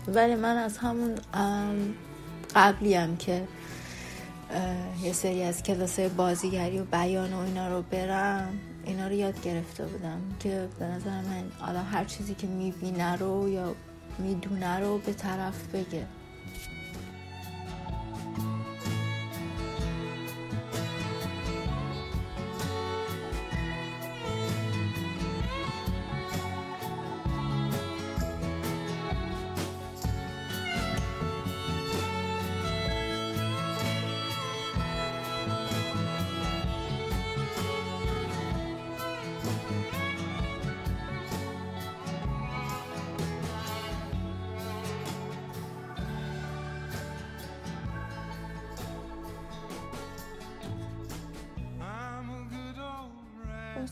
ولی 0.08 0.36
من 0.36 0.58
از 0.58 0.78
همون 0.78 1.16
قبلیم 2.56 3.18
که 3.18 3.48
یه 5.04 5.14
سری 5.14 5.44
از 5.44 5.64
کلاس 5.64 6.00
بازیگری 6.00 6.80
و 6.80 6.86
بیان 6.86 7.34
و 7.34 7.40
اینا 7.40 7.68
رو 7.68 7.82
برم 7.82 8.60
اینا 8.86 9.08
رو 9.08 9.14
یاد 9.14 9.42
گرفته 9.42 9.86
بودم 9.86 10.22
که 10.40 10.68
به 10.80 10.86
نظر 10.86 11.22
من 11.22 11.70
آدم 11.70 11.88
هر 11.92 12.06
چیزی 12.06 12.36
که 12.36 12.48
می‌بینه 12.48 13.16
رو 13.16 13.50
یا 13.50 13.76
می‌دونه 14.20 14.80
رو 14.80 14.98
به 14.98 15.14
طرف 15.14 15.68
بگه. 15.68 16.06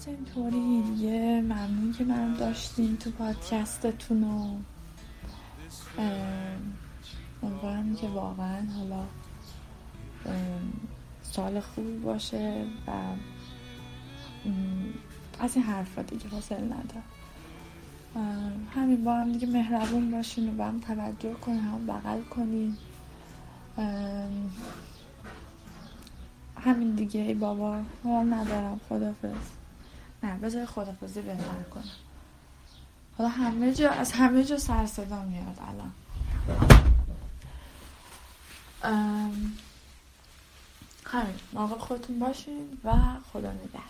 Old 0.01 0.07
rat. 0.07 0.11
حسین 0.11 0.25
طوری 0.25 0.81
دیگه. 0.81 1.41
ممنون 1.41 1.93
که 1.97 2.03
من 2.03 2.33
داشتین 2.33 2.97
تو 2.97 3.11
پادکستتون 3.11 4.23
و 4.23 4.55
ام، 5.97 6.73
امیدوارم 7.43 7.95
که 7.95 8.07
واقعا 8.07 8.61
حالا 8.77 9.03
سال 11.23 11.59
خوبی 11.59 11.97
باشه 11.97 12.65
و 12.87 12.91
از 15.39 15.55
این 15.55 15.65
حرفا 15.65 16.01
دیگه 16.01 16.27
حوصله 16.27 16.61
ندارم. 16.61 17.03
همین 18.75 19.03
با 19.03 19.15
هم 19.15 19.31
دیگه 19.31 19.47
مهربون 19.47 20.11
باشین 20.11 20.49
و 20.49 20.51
با 20.51 20.65
هم 20.65 20.79
توجه 20.79 21.33
کنین 21.33 21.59
هم 21.59 21.85
بغل 21.87 22.21
کنین. 22.21 22.77
همین 26.57 26.91
دیگه 26.91 27.21
ای 27.21 27.33
بابا 27.33 27.79
حال 28.03 28.33
ندارم 28.33 28.79
خدافز 28.89 29.60
نه 30.23 30.37
بذار 30.37 30.65
خدافزی 30.65 31.21
بهتر 31.21 31.63
کنم. 31.73 31.83
حالا 33.17 33.29
همه 33.29 33.73
جا 33.73 33.89
از 33.89 34.11
همه 34.11 34.43
جا 34.43 34.57
سر 34.57 34.85
صدا 34.85 35.23
میاد 35.23 35.59
الان. 35.67 35.91
همین. 41.05 41.35
مراقب 41.53 41.77
خودتون 41.77 42.19
باشین 42.19 42.77
و 42.83 42.93
خدا 43.33 43.51
نگهدار. 43.51 43.81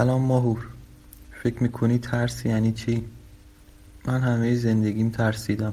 سلام 0.00 0.22
ماهور 0.22 0.68
فکر 1.42 1.62
می‌کنی 1.62 1.98
ترس 1.98 2.46
یعنی 2.46 2.72
چی؟ 2.72 3.04
من 4.06 4.20
همه 4.20 4.54
زندگیم 4.54 5.10
ترسیدم 5.10 5.72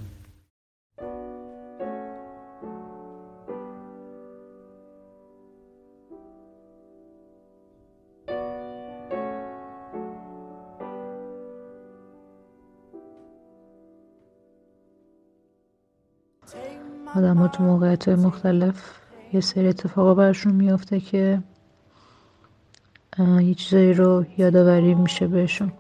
آدم 17.16 17.38
ها 17.38 17.48
تو 17.48 17.64
موقعیت 17.64 18.10
مختلف 18.10 19.00
یه 19.34 19.42
سری 19.42 19.68
اتفاقا 19.68 20.14
برشون 20.14 20.54
میافته 20.54 21.00
که 21.00 21.42
یه 23.20 23.54
چیزایی 23.54 23.94
رو 23.94 24.26
یادآوری 24.38 24.96
میشه 24.96 25.28
بهشون. 25.28 25.72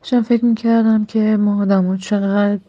داشتم 0.00 0.22
فکر 0.22 0.44
می‌کردم 0.44 1.04
که 1.04 1.36
ما 1.36 1.62
آدم 1.62 1.96
چقدر 1.96 2.60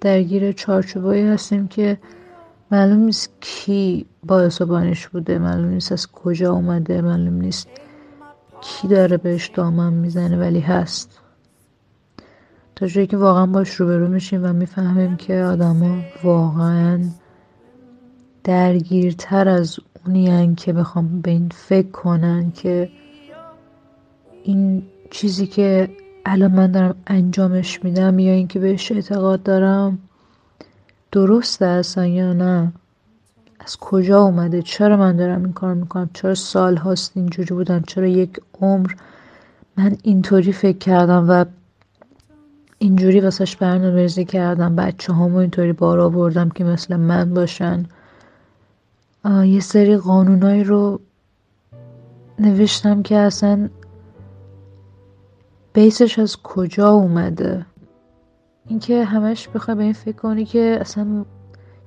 درگیر 0.00 0.52
چارچوبایی 0.52 1.26
هستیم 1.26 1.68
که 1.68 1.98
معلوم 2.70 2.98
نیست 2.98 3.30
کی 3.40 4.06
باعث 4.26 4.60
و 4.60 4.66
بانیش 4.66 5.08
بوده 5.08 5.38
معلوم 5.38 5.68
نیست 5.68 5.92
از 5.92 6.12
کجا 6.12 6.52
اومده 6.52 7.02
معلوم 7.02 7.34
نیست 7.34 7.68
کی 8.60 8.88
داره 8.88 9.16
بهش 9.16 9.46
دامن 9.48 9.92
می‌زنه 9.92 10.36
ولی 10.36 10.60
هست. 10.60 11.20
تا 12.76 12.86
جایی 12.86 13.06
که 13.06 13.16
واقعا 13.16 13.46
باش 13.46 13.74
روبرو 13.74 14.08
میشیم 14.08 14.44
و 14.44 14.52
می‌فهمیم 14.52 15.16
که 15.16 15.42
آدما 15.42 15.98
واقعا 16.22 17.00
درگیرتر 18.46 19.48
از 19.48 19.78
اونی 20.06 20.54
که 20.54 20.72
بخوام 20.72 21.20
به 21.20 21.30
این 21.30 21.48
فکر 21.54 21.90
کنن 21.90 22.52
که 22.52 22.90
این 24.42 24.82
چیزی 25.10 25.46
که 25.46 25.88
الان 26.26 26.52
من 26.52 26.70
دارم 26.70 26.94
انجامش 27.06 27.84
میدم 27.84 28.18
یا 28.18 28.32
اینکه 28.32 28.58
بهش 28.58 28.92
اعتقاد 28.92 29.42
دارم 29.42 29.98
درسته 31.12 31.66
اصلا 31.66 32.06
یا 32.06 32.32
نه؟ 32.32 32.72
از 33.60 33.76
کجا 33.76 34.20
اومده؟ 34.20 34.62
چرا 34.62 34.96
من 34.96 35.16
دارم 35.16 35.44
این 35.44 35.52
کار 35.52 35.74
می‌کنم؟ 35.74 36.10
چرا 36.14 36.34
سال 36.34 36.76
هاست 36.76 37.12
اینجوری 37.14 37.54
بودم 37.54 37.82
چرا 37.86 38.06
یک 38.06 38.40
عمر 38.60 38.92
من 39.76 39.96
اینطوری 40.02 40.52
فکر 40.52 40.78
کردم 40.78 41.26
و 41.28 41.44
اینجوری 42.78 43.20
واسش 43.20 43.56
برنامه 43.56 43.96
ریزی 43.96 44.24
کردم؟ 44.24 44.76
بچه 44.76 45.12
همو 45.12 45.36
اینطوری 45.36 45.72
بار 45.72 46.00
آوردم 46.00 46.48
که 46.48 46.64
مثل 46.64 46.96
من 46.96 47.34
باشن. 47.34 47.86
یه 49.26 49.60
سری 49.60 49.96
قانونایی 49.96 50.64
رو 50.64 51.00
نوشتم 52.38 53.02
که 53.02 53.16
اصلا 53.16 53.68
بیسش 55.72 56.18
از 56.18 56.36
کجا 56.42 56.90
اومده. 56.90 57.66
اینکه 58.66 59.04
همش 59.04 59.48
بخوای 59.48 59.76
به 59.76 59.82
این 59.82 59.92
فکر 59.92 60.16
کنی 60.16 60.44
که 60.44 60.78
اصلا 60.80 61.24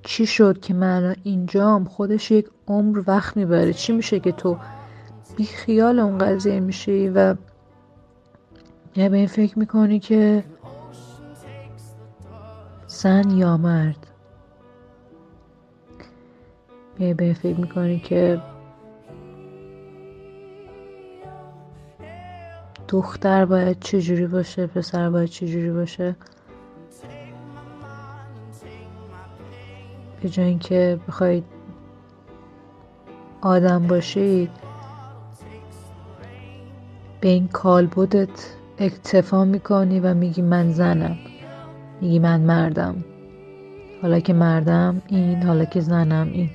چی 0.03 0.25
شد 0.25 0.59
که 0.59 0.73
من 0.73 1.15
اینجام 1.23 1.83
خودش 1.83 2.31
یک 2.31 2.49
عمر 2.67 3.03
وقت 3.07 3.37
می‌بره. 3.37 3.73
چی 3.73 3.93
میشه 3.93 4.19
که 4.19 4.31
تو 4.31 4.57
بی 5.37 5.43
خیال 5.43 5.99
اون 5.99 6.17
قضیه 6.17 6.59
میشی 6.59 7.09
و 7.09 7.35
یا 8.95 9.09
به 9.09 9.17
این 9.17 9.27
فکر 9.27 9.59
می‌کنی 9.59 9.99
که 9.99 10.43
زن 12.87 13.29
یا 13.29 13.57
مرد؟ 13.57 14.08
میای 16.99 17.13
به 17.13 17.33
فکر 17.33 17.59
می‌کنی 17.59 17.99
که 17.99 18.41
دختر 22.87 23.45
باید 23.45 23.79
چجوری 23.79 24.27
باشه 24.27 24.67
پسر 24.67 25.09
باید 25.09 25.29
چجوری 25.29 25.71
باشه؟ 25.71 26.15
به 30.21 30.29
جای 30.29 30.45
اینکه 30.45 30.99
بخواید 31.07 31.43
آدم 33.41 33.87
باشید 33.87 34.49
به 37.21 37.27
این 37.27 37.47
کالبدت 37.47 38.29
اکتفا 38.77 39.45
می‌کنی 39.45 39.99
و 39.99 40.13
میگی 40.13 40.41
من 40.41 40.71
زنم. 40.71 41.17
میگی 42.01 42.19
من 42.19 42.41
مردم. 42.41 43.03
حالا 44.01 44.19
که 44.19 44.33
مردم 44.33 45.01
این 45.07 45.43
حالا 45.43 45.65
که 45.65 45.81
زنم 45.81 46.29
این. 46.33 46.49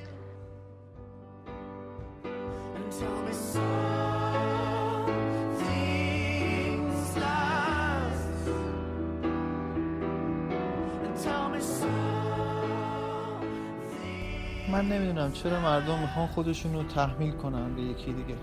نمی‌دونم 15.25 15.43
چرا 15.43 15.61
مردم 15.61 15.99
می‌خوان 15.99 16.27
خودشون 16.27 16.73
رو 16.73 16.83
تحمیل 16.83 17.31
کنن 17.31 17.75
به 17.75 17.81
یکی 17.81 18.13
دیگه. 18.13 18.37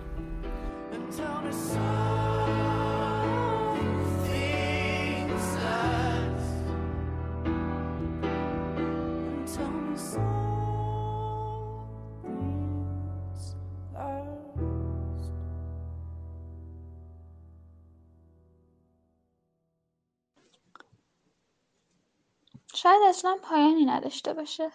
شاید 22.74 23.02
اصلا 23.08 23.36
پایانی 23.42 23.84
نداشته 23.84 24.34
باشه. 24.34 24.70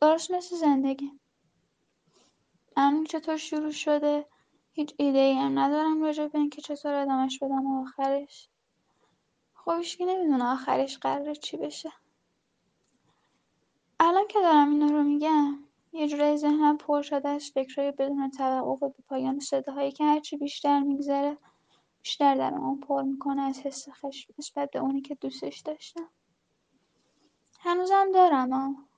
درست 0.00 0.30
مثل 0.30 0.56
زندگی. 0.56 1.21
الان 2.76 3.04
چطور 3.04 3.36
شروع 3.36 3.70
شده؟ 3.70 4.26
هیچ 4.72 4.94
ایده 4.96 5.18
ای 5.18 5.32
هم 5.32 5.58
ندارم 5.58 6.02
راجع 6.02 6.26
به 6.26 6.38
اینکه 6.38 6.62
چطور 6.62 6.94
ادامش 6.94 7.38
بدم 7.38 7.66
آخرش. 7.66 8.48
خب 9.54 9.80
که 9.80 10.04
نمی‌دونه 10.04 10.44
آخرش 10.44 10.98
قراره 10.98 11.34
چی 11.34 11.56
بشه. 11.56 11.92
الان 14.00 14.26
که 14.28 14.40
دارم 14.40 14.70
اینا 14.70 14.86
رو 14.86 15.02
میگم 15.02 15.58
یه 15.92 16.08
جورایی 16.08 16.36
ذهنم 16.36 16.76
پر 16.76 17.02
شده 17.02 17.28
از 17.28 17.50
فکرهای 17.54 17.92
بدون 17.92 18.30
توقف 18.30 18.82
و 18.82 19.02
پایان 19.08 19.40
صداهایی 19.40 19.92
که 19.92 20.04
هرچی 20.04 20.36
بیشتر 20.36 20.80
میگذره 20.80 21.38
بیشتر 22.02 22.34
در 22.34 22.54
اون 22.54 22.80
پر 22.80 23.02
می‌کنه 23.02 23.42
از 23.42 23.60
حس 23.60 23.88
خشم 23.88 24.34
نسبت 24.38 24.70
به 24.70 24.78
اونی 24.78 25.00
که 25.00 25.14
دوستش 25.14 25.60
داشتم. 25.60 26.08
هنوزم 27.60 28.12
دارم 28.14 28.52
ها 28.52 28.91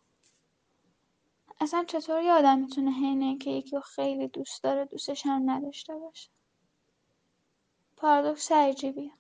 اصلا 1.65 1.85
چطور 1.85 2.23
یه 2.23 2.33
آدم 2.33 2.59
می‌تونه 2.59 2.91
حین 2.91 3.23
اینکه 3.23 3.51
یکی 3.51 3.77
رو 3.77 3.83
خیلی 3.83 4.29
دوست 4.29 4.63
داره 4.63 4.85
دوستش 4.85 5.27
هم 5.27 5.51
نداشته 5.51 5.95
باشه؟ 5.95 6.31
پارادوکس 7.97 8.53
عجیبیه. 8.53 9.13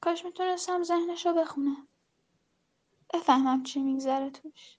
کاش 0.00 0.24
می‌تونستم 0.24 0.82
ذهنش 0.82 1.26
رو 1.26 1.32
بخونم. 1.32 1.88
بفهمم 3.14 3.62
چی 3.62 3.80
میگذره 3.80 4.30
توش. 4.30 4.78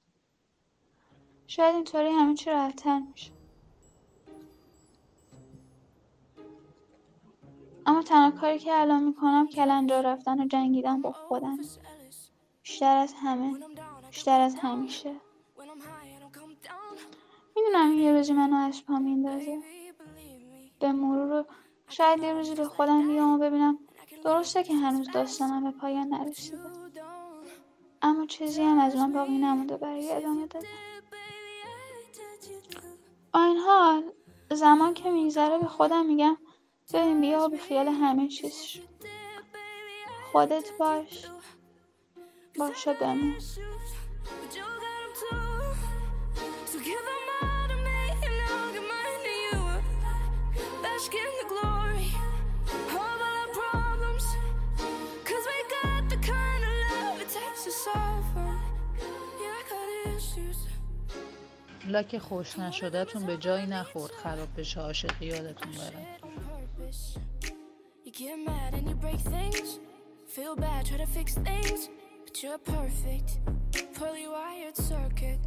شاید 1.48 1.76
اینطوری 1.76 2.10
همه 2.10 2.36
چی 2.36 2.50
راحتتر 2.50 3.00
میشه. 3.00 3.32
اما 7.86 8.02
تنها 8.04 8.40
کاری 8.40 8.60
که 8.60 8.74
الان 8.74 9.04
می‌کنم 9.04 9.48
کلنجار 9.48 10.06
رفتن 10.06 10.40
و 10.40 10.48
جنگیدن 10.48 11.02
با 11.02 11.12
خودم. 11.12 11.58
بیشتر 12.64 12.98
از 12.98 13.14
همه 13.24 13.60
بیشتر 14.10 14.42
از 14.42 14.56
همیشه. 14.56 15.16
می‌دونم 17.56 17.94
یه 17.94 18.12
روزی 18.12 18.34
منو 18.34 18.56
از 18.56 18.86
پا 18.86 19.00
میندازه 19.00 19.62
به 20.80 20.92
مرور 20.92 21.46
شاید 21.90 22.24
یه 22.24 22.34
روزی 22.34 22.56
به 22.56 22.66
خودم 22.66 23.08
بیام 23.08 23.34
و 23.34 23.38
ببینم. 23.38 23.80
درسته 24.24 24.64
که 24.64 24.74
هنوز 24.74 25.12
داستانم 25.12 25.64
به 25.64 25.72
پایان 25.72 26.08
نرسیده. 26.08 26.58
اما 28.02 28.26
چیزی 28.26 28.62
هم 28.62 28.80
از 28.80 28.96
من 28.96 29.14
باقی 29.14 29.38
نمونده 29.38 29.78
برای 29.78 30.12
ادامه 30.12 30.48
دادن. 30.48 30.68
این 33.36 33.58
حال 33.58 34.12
زمان 34.52 34.94
که 34.94 35.10
میگذره 35.10 35.58
به 35.58 35.68
خودم 35.68 36.06
میگم 36.06 36.38
ببین 36.94 37.22
بیا 37.22 37.48
بی 37.48 37.58
خیال 37.58 37.88
همه 37.88 38.28
چیز 38.28 38.80
خودت 40.32 40.78
باش. 40.78 41.26
باشه 42.60 42.94
بمون 42.94 43.36
لک 61.88 62.18
خوش 62.18 62.60
نشدهتون 62.60 63.26
به 63.26 63.38
جایی 63.38 63.66
نخورد 63.66 64.12
خراب 64.12 64.50
بشه 64.58 64.82
عاشقی 64.82 65.26
یادتون 65.26 65.72
بره 65.72 66.20
You 68.06 68.12
get 68.12 68.38
mad 68.48 68.74
and 68.78 68.86
you 68.90 68.96
break 69.06 69.22
things. 69.36 69.80
Feel 70.36 70.56
bad, 70.56 70.86
try 70.86 70.98
to 70.98 71.10
fix 71.18 71.28
things. 71.50 71.90
You're 72.42 72.58
perfect, 72.58 73.40
poorly 73.94 74.28
wired 74.28 74.76
circuit. 74.76 75.40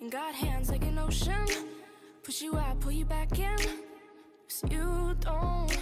And 0.00 0.12
got 0.12 0.34
hands 0.34 0.68
like 0.68 0.82
an 0.82 0.98
ocean. 0.98 1.46
Push 2.22 2.42
you 2.42 2.54
out, 2.56 2.80
pull 2.80 2.92
you 2.92 3.06
back 3.06 3.38
in. 3.38 3.56
Cause 3.56 4.62
you 4.68 5.16
don't 5.20 5.78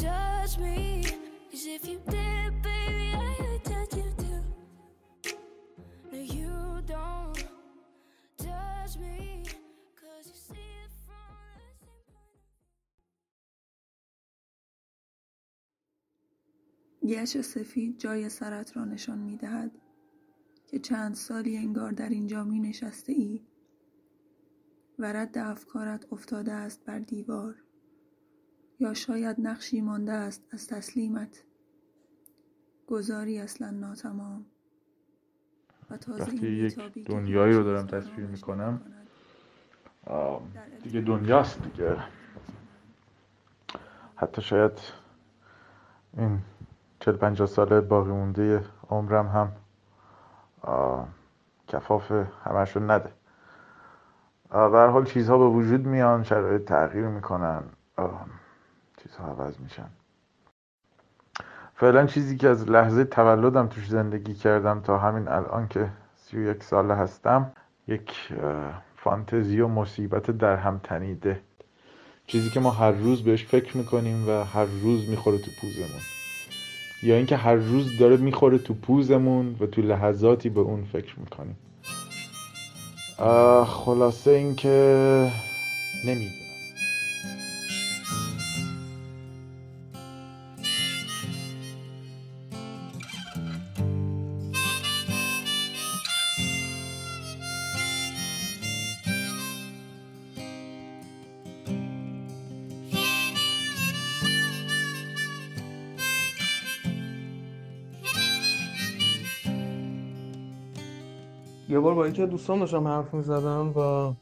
judge 0.00 0.56
me. 0.58 1.04
Cause 1.50 1.66
if 1.66 1.86
you 1.86 2.00
did, 2.08 2.62
گچ 17.08 17.36
سفید 17.36 17.98
جای 17.98 18.28
سرت 18.28 18.76
را 18.76 18.84
نشان 18.84 19.18
می 19.18 19.36
دهد 19.36 19.70
که 20.66 20.78
چند 20.78 21.14
سالی 21.14 21.56
انگار 21.56 21.92
در 21.92 22.08
اینجا 22.08 22.44
می 22.44 22.60
نشسته 22.60 23.12
ای 23.12 23.42
و 24.98 25.12
رد 25.12 25.38
افکارت 25.38 26.12
افتاده 26.12 26.52
است 26.52 26.84
بر 26.84 26.98
دیوار 26.98 27.54
یا 28.80 28.94
شاید 28.94 29.36
نقشی 29.38 29.80
مانده 29.80 30.12
است 30.12 30.46
از 30.50 30.66
تسلیمت. 30.66 31.44
گذاری 32.86 33.38
اصلا 33.38 33.70
ناتمام. 33.70 34.46
و 35.90 35.96
تازه 35.96 36.22
وقتی 36.22 36.48
یک 36.48 36.78
دنیایی 37.06 37.54
رو 37.54 37.62
دارم 37.62 37.86
تصویر 37.86 38.26
می‌کنم 38.26 38.80
دیگه 40.82 41.00
دنیاست 41.00 41.62
دیگه. 41.62 41.96
حتی 44.16 44.42
شاید 44.42 44.72
این 46.16 46.38
چل 47.00 47.12
پنجاه 47.12 47.46
ساله 47.46 47.80
باقی 47.80 48.10
مونده 48.10 48.64
عمرم 48.90 49.28
هم 49.28 49.52
کفاف 51.68 52.12
همش 52.44 52.76
رو 52.76 52.82
نده 52.82 53.12
به 54.50 54.90
حال 54.92 55.04
چیزها 55.04 55.38
به 55.38 55.44
وجود 55.44 55.86
میان 55.86 56.22
شرایط 56.22 56.64
تغییر 56.64 57.06
می‌کنن. 57.06 57.62
چیزها 58.96 59.28
عوض 59.28 59.60
میشن. 59.60 59.88
فعلا 61.74 62.06
چیزی 62.06 62.36
که 62.36 62.48
از 62.48 62.70
لحظه 62.70 63.04
تولدم 63.04 63.66
توش 63.66 63.88
زندگی 63.88 64.34
کردم 64.34 64.80
تا 64.80 64.98
همین 64.98 65.28
الان 65.28 65.68
که 65.68 65.90
سی 66.16 66.36
و 66.36 66.40
یک 66.40 66.62
ساله 66.62 66.94
هستم 66.94 67.52
یک 67.88 68.34
فانتزی 68.96 69.60
و 69.60 69.68
مصیبت 69.68 70.30
در 70.30 70.56
هم 70.56 70.80
تنیده. 70.82 71.40
چیزی 72.26 72.50
که 72.50 72.60
ما 72.60 72.70
هر 72.70 72.92
روز 72.92 73.24
بهش 73.24 73.46
فکر 73.46 73.76
می‌کنیم 73.76 74.28
و 74.28 74.44
هر 74.44 74.64
روز 74.64 75.10
می‌خوره 75.10 75.38
تو 75.38 75.50
پوزمون. 75.60 76.19
یا 77.02 77.16
اینکه 77.16 77.36
هر 77.36 77.54
روز 77.54 77.98
داره 77.98 78.16
می‌خوره 78.16 78.58
تو 78.58 78.74
پوزمون 78.74 79.56
و 79.60 79.66
تو 79.66 79.82
لحظاتی 79.82 80.48
به 80.48 80.60
اون 80.60 80.84
فکر 80.84 81.14
می‌کنیم. 81.20 81.56
خلاصه 83.66 84.30
اینکه 84.30 85.30
نمی‌دونم. 86.06 86.49
از 112.18 112.30
دوستان 112.30 112.58
داشتم 112.58 112.88
حرف 112.88 113.14
می‌زدم 113.14 113.68
و 113.68 114.12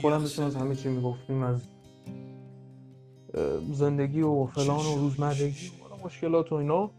خودم 0.00 0.18
داشتم 0.18 0.44
از 0.44 0.56
همه 0.56 0.74
چی 0.74 0.88
می‌گفتیم 0.88 1.42
از 1.42 1.60
اه، 3.34 3.74
زندگی 3.74 4.22
و 4.22 4.46
فلان 4.46 4.86
و 4.86 4.96
روزمرگی 4.96 5.68
و 5.68 6.06
مشکلات 6.06 6.52
و 6.52 6.54
اینا. 6.54 6.90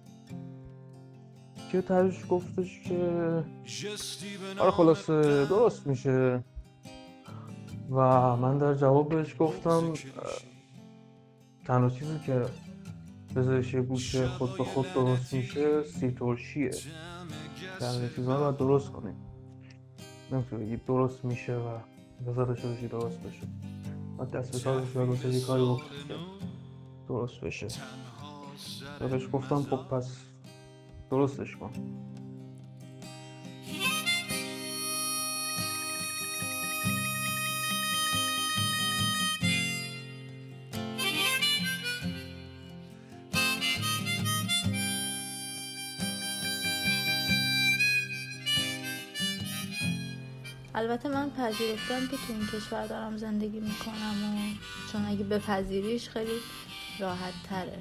که 1.72 1.82
ترش 1.82 2.26
گفتش 2.30 2.82
که 2.84 3.44
آره 4.60 4.72
خلاصه 4.72 5.46
درست 5.46 5.88
میشه. 5.88 6.44
و 7.92 8.36
من 8.36 8.58
در 8.58 8.74
جواب 8.74 9.10
بهش 9.10 9.36
گفتم 9.40 9.94
تنها 11.66 11.90
چیزی 11.90 12.20
که 12.26 12.46
بذارش 13.36 13.74
یه 13.74 13.82
گوشه 13.82 14.28
خود 14.28 14.58
به 14.58 14.64
خود 14.64 14.94
درست 14.94 15.34
میشه 15.34 15.84
سی 15.84 16.12
ترشیه 16.12 16.72
رو 18.18 18.24
باید 18.26 18.58
درست 18.58 18.92
کنیم. 18.92 19.27
نمی‌تونه 20.32 20.66
درست 20.88 21.26
میشه 21.26 21.56
و 21.56 21.78
بذارش 22.28 22.66
بشی 22.66 22.88
درست 22.88 23.20
بشه 23.20 23.48
باید 24.18 24.32
دست 24.32 24.66
به 24.66 25.06
و 25.26 25.34
یه 25.34 25.42
کاری 25.42 25.78
درست 27.08 27.42
بشه 27.42 27.68
و 29.02 29.08
بهش 29.08 29.28
گفتم 29.34 29.62
خب 29.62 29.78
پس 29.78 30.18
درستش 31.12 31.56
کن 31.56 31.72
البته 50.88 51.10
من 51.10 51.30
پذیرفتم 51.30 52.08
که 52.08 52.18
تو 52.18 52.34
این 52.34 52.48
کشور 52.48 52.88
دارم 52.88 53.18
زندگی 53.18 53.60
می‌کنم 53.60 54.24
و 54.24 54.58
چون 54.92 55.06
اگه 55.06 55.24
بپذیریش 55.24 56.10
خیلی 56.10 56.40
راحت 57.00 57.34
تره 57.50 57.80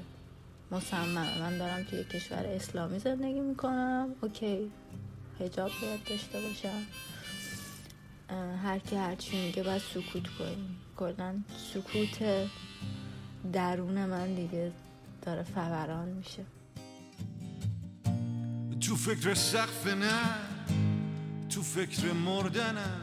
مصممه. 0.71 1.38
من 1.38 1.59
دارم 1.59 1.83
توی 1.83 2.05
کشور 2.05 2.47
اسلامی 2.47 2.99
زندگی 2.99 3.40
می‌کنم. 3.40 4.09
اوکی. 4.23 4.71
هجاب 5.40 5.71
باید 5.83 6.05
داشته 6.05 6.40
باشم. 6.40 6.83
هر 8.62 8.79
کی 8.79 8.97
هرچی 8.97 9.47
میگه 9.47 9.62
باید 9.62 9.83
سکوت 9.83 10.29
کنیم. 10.38 10.77
کلا 10.97 11.35
سکوت 11.75 12.49
درون 13.53 14.07
من 14.07 14.35
دیگه 14.35 14.73
داره 15.23 15.42
فوران 15.42 16.09
میشه. 16.09 16.45
تو 18.81 18.97
فکر 18.97 19.35
سقف 19.35 19.87
نه. 19.87 20.56
تو 21.57 21.62
فکر 21.62 22.12
مردنم. 22.12 23.01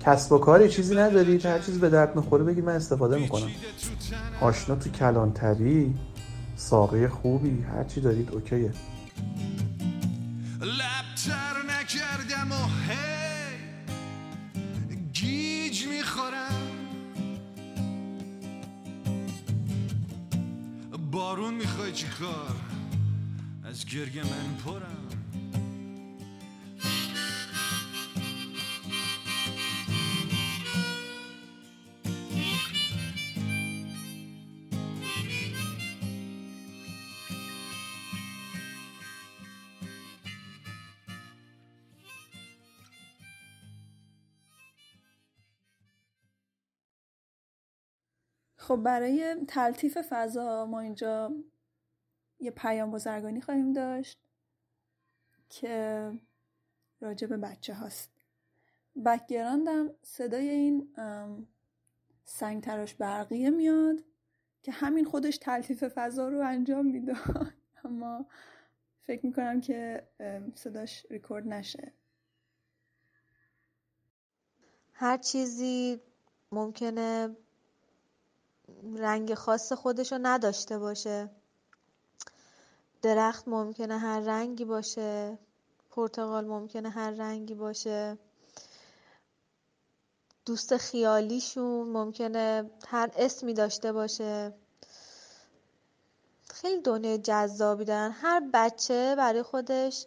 کسب 0.00 0.32
و 0.32 0.38
کاری 0.38 0.68
چیزی 0.68 0.94
ندارید 0.96 1.46
هر 1.46 1.58
چیز 1.58 1.80
به 1.80 1.88
درد 1.88 2.16
می‌خوره 2.16 2.44
بگی 2.44 2.60
من 2.60 2.72
استفاده 2.72 3.18
می‌کنم. 3.18 3.50
آشنا 4.40 4.76
تو 4.76 4.90
کلانتری 4.90 5.94
ساقه 6.56 7.08
خوبی 7.08 7.62
هر 7.62 7.84
چی 7.84 8.00
دارید 8.00 8.30
اوکیه. 8.30 8.72
لبتر 10.60 11.56
نکردم 11.68 12.52
و 12.52 12.64
هی 12.88 13.56
گیج 15.12 15.86
می‌خورم. 15.86 16.60
بارون 21.10 21.54
می‌خوای 21.54 21.92
چی 21.92 22.06
کار؟ 22.06 22.73
گرگ 23.92 24.18
من 24.18 24.56
پرم. 24.64 25.04
خب 48.58 48.76
برای 48.76 49.36
تلطیف 49.48 49.98
فضا 50.10 50.66
ما 50.66 50.80
اینجا 50.80 51.30
یه 52.44 52.50
پیام 52.50 52.90
بازرگانی 52.90 53.40
خواهیم 53.40 53.72
داشت 53.72 54.18
که 55.48 56.12
راجع 57.00 57.26
به 57.26 57.36
بچه 57.36 57.74
هاست. 57.74 58.10
بکگراندم 59.04 59.90
صدای 60.02 60.48
این 60.48 60.94
سنگ 62.24 62.62
تراش 62.62 62.94
برقیه 62.94 63.50
میاد 63.50 64.04
که 64.62 64.72
همین 64.72 65.04
خودش 65.04 65.38
تلطیف 65.38 65.84
فضا 65.84 66.28
رو 66.28 66.40
انجام 66.40 66.86
می‌داد 66.86 67.52
اما 67.84 68.26
فکر 69.02 69.26
می‌کنم 69.26 69.60
که 69.60 70.08
صداش 70.54 71.06
ریکورد 71.10 71.48
نشه. 71.48 71.92
هر 74.92 75.16
چیزی 75.16 76.00
ممکنه 76.52 77.36
رنگ 78.96 79.34
خاص 79.34 79.72
خودشو 79.72 80.18
نداشته 80.22 80.78
باشه. 80.78 81.30
درخت 83.04 83.48
ممکنه 83.48 83.98
هر 83.98 84.20
رنگی 84.20 84.64
باشه 84.64 85.38
پرتقال 85.90 86.44
ممکنه 86.44 86.90
هر 86.90 87.10
رنگی 87.10 87.54
باشه. 87.54 88.18
دوست 90.46 90.76
خیالیشون 90.76 91.88
ممکنه 91.88 92.70
هر 92.88 93.10
اسمی 93.16 93.54
داشته 93.54 93.92
باشه. 93.92 94.54
خیلی 96.50 96.82
دنیای 96.82 97.18
جذابی 97.18 97.84
دارن. 97.84 98.10
هر 98.10 98.42
بچه 98.52 99.14
برای 99.16 99.42
خودش 99.42 100.06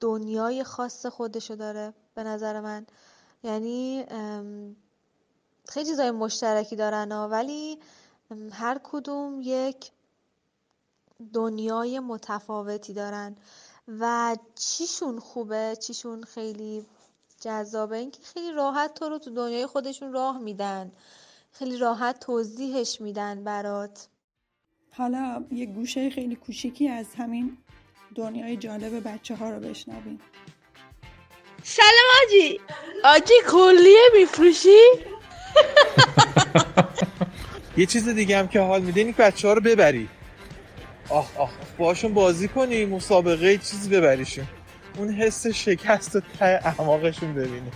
دنیای 0.00 0.64
خاص 0.64 1.06
خودشو 1.06 1.54
داره 1.54 1.94
به 2.14 2.24
نظر 2.24 2.60
من. 2.60 2.86
یعنی 3.42 4.06
خیلی 5.68 5.86
چیزای 5.86 6.10
مشترکی 6.10 6.76
دارن 6.76 7.12
ولی 7.12 7.78
هر 8.52 8.80
کدوم 8.84 9.40
یک 9.42 9.90
دنیای 11.32 12.00
متفاوتی 12.00 12.92
دارن. 12.92 13.36
و 13.88 14.36
چیشون 14.54 15.18
خوبه؟ 15.18 15.76
چیشون 15.82 16.22
خیلی 16.22 16.86
جذابه؟ 17.40 17.96
اینکه 17.96 18.18
خیلی 18.22 18.52
راحت 18.52 18.94
تو 18.94 19.08
رو 19.08 19.18
تو 19.18 19.30
دنیای 19.30 19.66
خودشون 19.66 20.12
راه 20.12 20.38
میدن. 20.38 20.92
خیلی 21.52 21.76
راحت 21.76 22.20
توضیحش 22.20 23.00
میدن 23.00 23.44
برات. 23.44 24.08
حالا 24.90 25.44
یه 25.52 25.66
گوشه 25.66 26.10
خیلی 26.10 26.36
کوچیکی 26.36 26.88
از 26.88 27.14
همین 27.14 27.58
دنیای 28.14 28.56
جالب 28.56 29.08
بچه 29.08 29.36
ها 29.36 29.50
رو 29.50 29.60
بشنویم. 29.60 30.20
سلام 31.62 32.26
آجی. 32.26 32.60
آجی 33.04 33.34
کلیه 33.48 34.08
میفروشی؟ 34.14 34.76
یه 37.76 37.86
چیز 37.86 38.08
دیگه 38.08 38.38
هم 38.38 38.48
که 38.48 38.60
حال 38.60 38.82
میده 38.82 39.00
این 39.00 39.14
بچه 39.18 39.48
ها 39.48 39.54
رو 39.54 39.60
ببری. 39.60 40.08
آخ 41.08 41.36
آخ 41.36 41.50
باشون 41.78 42.14
بازی 42.14 42.48
کنی 42.48 42.84
مسابقه 42.84 43.58
چیزی 43.58 43.88
ببریشون. 43.90 44.46
اون 44.98 45.14
حس 45.14 45.46
شکست 45.46 46.16
و 46.16 46.20
ته 46.38 46.44
اعماقشون 46.44 47.34
ببینی. 47.34 47.70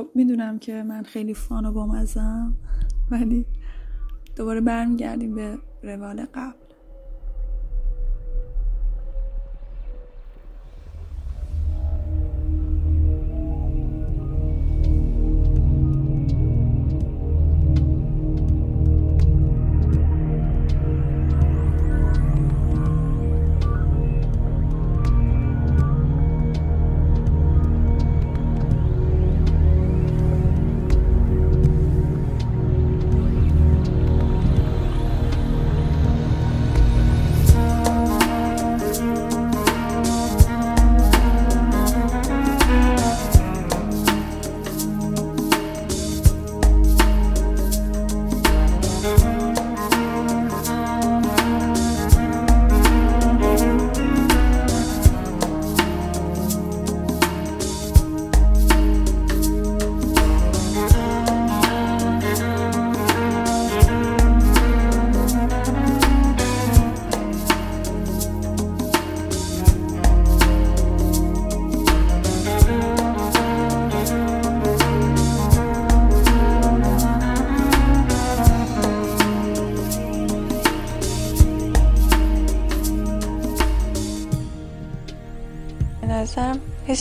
خب 0.00 0.10
می‌دونم 0.14 0.58
که 0.58 0.82
من 0.82 1.02
خیلی 1.02 1.34
فان 1.34 1.66
و 1.66 1.72
بامزم 1.72 2.54
ولی 3.10 3.46
دوباره 4.36 4.60
برمیگردیم 4.60 5.34
به 5.34 5.58
روال 5.82 6.24
قبل. 6.34 6.69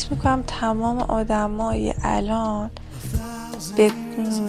می‌کنم 0.09 0.43
تمام 0.47 0.97
آدمای 0.99 1.93
الان 2.03 2.71
به 3.77 3.91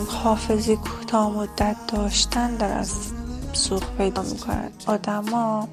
حافظه 0.09 0.77
کوتاه 0.77 1.31
مدت 1.31 1.77
داشتن 1.89 2.57
دارن 2.57 2.87
سوخ 3.53 3.83
پیدا 3.99 4.23
می‌کنن. 4.23 4.71
آدما 4.87 5.69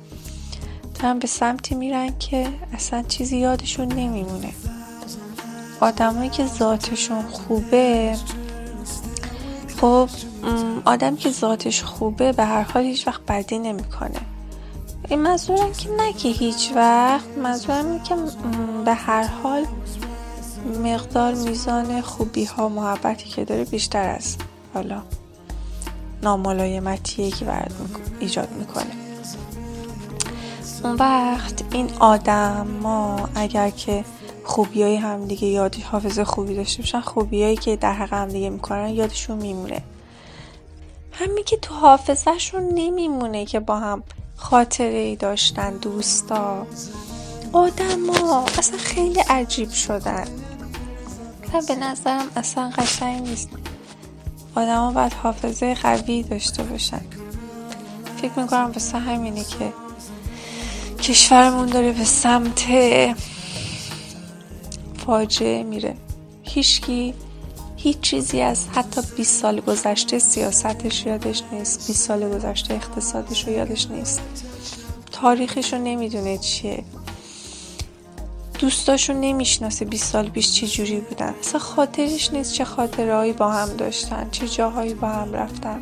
دارن 1.00 1.19
به 1.19 1.28
سمتی 1.28 1.76
میرن 1.76 2.17
که 2.19 2.47
اصلا 2.73 3.04
چیزی 3.08 3.38
یادشون 3.38 3.88
نمیمونه. 3.88 4.54
آدمایی 5.80 6.30
که 6.30 6.47
ذاتشون 6.47 7.21
خوبه 7.21 8.15
خب 9.82 10.10
آدم 10.86 11.15
که 11.15 11.32
ذاتش 11.32 11.84
خوبه 11.84 12.32
به 12.32 12.45
هر 12.45 12.62
حال 12.62 12.83
هیچ 12.83 13.08
وقت 13.08 13.21
بدی 13.27 13.60
نمی‌کنه. 13.60 14.21
این 15.10 15.21
منظورم 15.21 15.73
که 15.73 15.90
نه 15.90 16.13
که 16.13 16.29
هیچ 16.29 16.71
وقت 16.75 17.38
منظورم 17.44 17.85
اینه 17.85 18.04
که 18.04 18.15
به 18.85 18.94
هر 18.94 19.23
حال 19.23 19.65
مقدار 20.68 21.34
میزان 21.34 22.02
خوبی 22.02 22.46
ها 22.46 22.70
محبتی 22.70 23.30
که 23.30 23.46
داره 23.46 23.63
بیشتر 23.63 24.10
از 24.10 24.36
حالا 24.74 25.04
ناملایمتیه 26.24 27.32
که 27.32 27.46
برد 27.46 27.74
ایجاد 28.20 28.52
می‌کنه. 28.52 28.92
اون 30.84 30.96
وقت 30.96 31.63
این 31.72 31.90
آدم 32.00 32.68
ما 32.84 33.30
اگر 33.36 33.70
که 33.70 34.06
خوبی 34.44 34.84
های 34.84 34.96
همدیگه 34.96 35.48
یادی 35.48 35.82
حافظه 35.82 36.24
خوبی 36.24 36.56
داشته 36.56 36.82
باشن 36.82 37.02
خوبی 37.02 37.44
هایی 37.44 37.56
که 37.56 37.76
در 37.76 37.94
حق 37.94 38.13
همدیگه 38.13 38.50
می‌کنن 38.50 38.90
یادشون 38.90 39.38
میمونه. 39.38 39.82
همین 41.12 41.44
که 41.44 41.58
تو 41.58 41.74
حافظهشون 41.74 42.63
نمیمونه 42.74 43.46
که 43.46 43.60
با 43.60 43.80
هم 43.80 44.04
خاطره 44.36 44.98
ای 44.98 45.15
داشتن 45.15 45.78
دوستا. 45.78 46.68
آدما 47.54 48.46
اصلا 48.58 48.78
خیلی 48.78 49.20
عجیب 49.20 49.72
شدن. 49.72 50.28
و 51.54 51.62
به 51.67 51.75
نظرم 51.75 52.25
اصلا 52.35 52.69
قشنگ 52.77 53.27
نیست. 53.27 53.50
آدما 54.56 54.91
باید 54.91 55.13
حافظه 55.13 55.73
قوی 55.73 56.23
داشته 56.23 56.63
باشن. 56.63 57.02
فکر 58.21 58.39
می‌کنم 58.39 58.71
واسه 58.73 58.98
همینه 58.98 59.43
که 59.43 59.73
کشورمون 61.02 61.65
داره 61.65 61.91
به 61.91 62.04
سمت 62.04 62.65
فاجعه 65.06 65.63
میره. 65.63 65.95
هیچکی 66.43 67.13
هیچ 67.77 68.00
چیزی 68.00 68.41
از 68.41 68.65
حتی 68.75 69.02
20 69.17 69.41
سال 69.41 69.60
گذشته 69.60 70.19
سیاستش 70.19 71.06
یادش 71.06 71.43
نیست. 71.52 71.87
20 71.87 72.08
سال 72.08 72.29
گذشته 72.29 72.73
اقتصادش 72.73 73.48
رو 73.48 73.54
یادش 73.54 73.87
نیست. 73.87 74.21
تاریخش 75.12 75.73
رو 75.73 75.79
نمی‌دونه 75.79 76.37
چیه. 76.37 76.83
دوستاشو 78.60 79.14
نمی‌شناسه 79.14 79.86
20 79.86 80.12
سال 80.12 80.30
پیش 80.30 80.54
چه 80.54 80.68
جوری 80.68 81.00
بودن. 81.00 81.34
اصلا 81.40 81.60
خاطرش 81.60 82.34
نیست 82.34 82.54
چه 82.54 82.66
خاطرهایی 82.66 83.34
با 83.34 83.52
هم 83.52 83.70
داشتن 83.70 84.30
چه 84.32 84.48
جاهایی 84.48 84.94
با 84.94 85.08
هم 85.08 85.34
رفتن. 85.34 85.82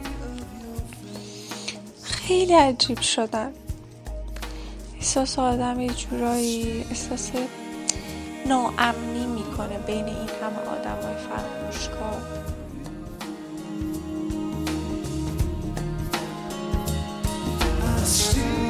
خیلی 2.03 2.53
عجیب 2.53 2.99
شدن. 2.99 3.51
احساس 4.95 5.39
آدم 5.39 5.79
یه 5.79 5.89
جورایی 5.89 6.85
احساس 6.89 7.31
ناامنی 8.45 9.25
می‌کنه 9.35 9.77
بین 9.77 10.05
این 10.05 10.15
همه 10.15 10.59
آدم 10.79 10.97
های 11.03 11.15
فراموشکار 11.15 12.21
still 18.05 18.64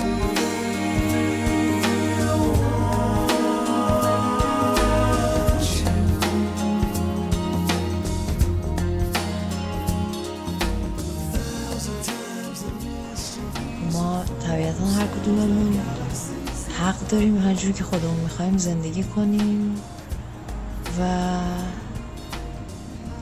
کدوممون 15.26 15.80
حق 16.80 17.08
داریم 17.08 17.38
هر 17.38 17.54
جوری 17.54 17.74
که 17.74 17.84
خودمون 17.84 18.20
می‌خوایم 18.20 18.58
زندگی 18.58 19.04
کنیم 19.04 19.76
و 21.00 21.38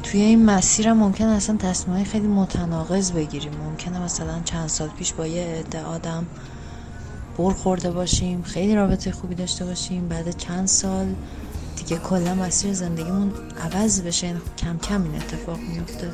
توی 0.03 0.21
این 0.21 0.45
مسیر 0.45 0.93
ممکن 0.93 1.25
اصلا 1.25 1.57
تصمیمهای 1.57 2.05
خیلی 2.05 2.27
متناقض 2.27 3.11
بگیریم. 3.11 3.51
ممکنه 3.63 3.99
مثلا 3.99 4.41
چند 4.45 4.67
سال 4.69 4.89
پیش 4.89 5.13
با 5.13 5.27
یه 5.27 5.43
عده 5.43 5.83
آدم 5.83 6.25
بر 7.37 7.51
خورده 7.51 7.91
باشیم 7.91 8.41
خیلی 8.41 8.75
رابطه 8.75 9.11
خوبی 9.11 9.35
داشته 9.35 9.65
باشیم 9.65 10.07
بعد 10.07 10.37
چند 10.37 10.67
سال 10.67 11.15
دیگه 11.77 11.97
کلا 11.97 12.35
مسیر 12.35 12.73
زندگیمون 12.73 13.31
عوض 13.63 14.01
بشه 14.01 14.27
یعنی 14.27 14.39
کم 14.57 14.77
کم 14.77 15.03
این 15.03 15.15
اتفاق 15.15 15.59
میفته 15.59 16.11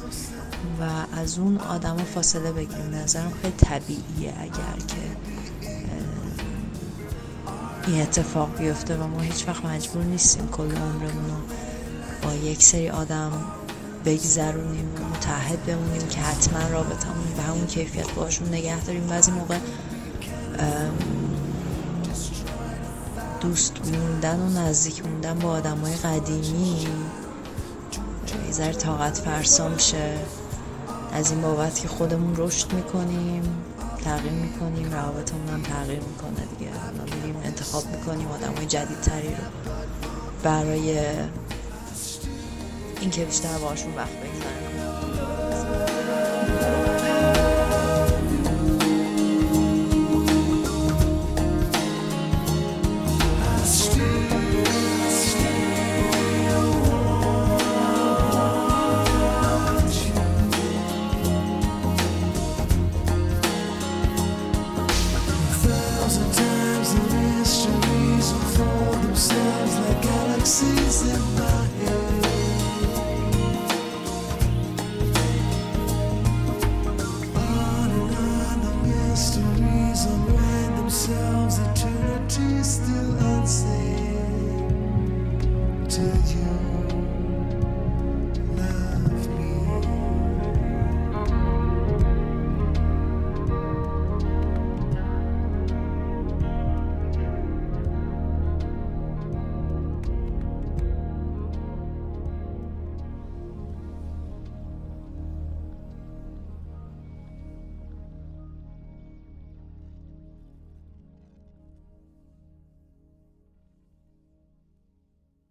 و 0.79 1.17
از 1.19 1.39
اون 1.39 1.57
آدم 1.57 1.97
فاصله 1.97 2.51
بگیریم. 2.51 2.95
نظرم 2.95 3.31
خیلی 3.41 3.53
طبیعیه 3.57 4.33
اگر 4.39 4.85
که 4.87 4.95
این 7.87 8.01
اتفاق 8.01 8.57
بیفته 8.57 8.97
و 8.97 9.07
ما 9.07 9.19
هیچ 9.19 9.47
وقت 9.47 9.65
مجبور 9.65 10.03
نیستیم 10.03 10.47
کل 10.47 10.71
عمرمون 10.75 11.29
رو 11.29 11.55
با 12.23 12.33
یک 12.33 12.63
سری 12.63 12.89
آدم 12.89 13.31
بگذرونیم 14.05 14.95
و 14.95 15.15
متحد 15.15 15.65
بمونیم 15.65 16.07
که 16.07 16.19
حتما 16.19 16.59
رابطمون 16.59 17.33
به 17.37 17.41
همون 17.41 17.67
کیفیت 17.67 18.11
باشون 18.11 18.47
نگه 18.47 18.83
داریم. 18.83 19.07
بعضی 19.07 19.31
موقع 19.31 19.57
دوست 23.41 23.73
موندن 23.85 24.39
و 24.39 24.49
نزدیک 24.49 25.05
موندن 25.05 25.39
با 25.39 25.49
آدم 25.49 25.77
های 25.77 25.95
قدیمی 25.95 26.87
یه 28.45 28.51
ذره 28.51 28.73
طاقت 28.73 29.17
فرسا 29.17 29.69
میشه. 29.69 30.17
از 31.13 31.31
این 31.31 31.41
بابت 31.41 31.79
که 31.79 31.87
خودمون 31.87 32.33
رشد 32.37 32.73
می‌کنیم. 32.73 33.43
تغییر 34.03 34.33
می‌کنیم 34.33 34.91
روابطمون 34.93 35.47
هم 35.47 35.61
تغییر 35.61 35.99
می‌کنه 35.99 36.45
دیگه. 36.57 36.71
حالا 36.71 37.03
میریم 37.15 37.35
انتخاب 37.43 37.85
می‌کنیم 37.95 38.27
آدم 38.27 38.53
های 38.53 38.65
جدیدتری 38.65 39.27
رو. 39.27 39.71
برای 40.43 40.99
اینکه 43.01 43.25
بیشتر 43.25 43.57
باشون 43.57 43.95
وقت 43.95 44.11
بگذاریم. 44.11 44.58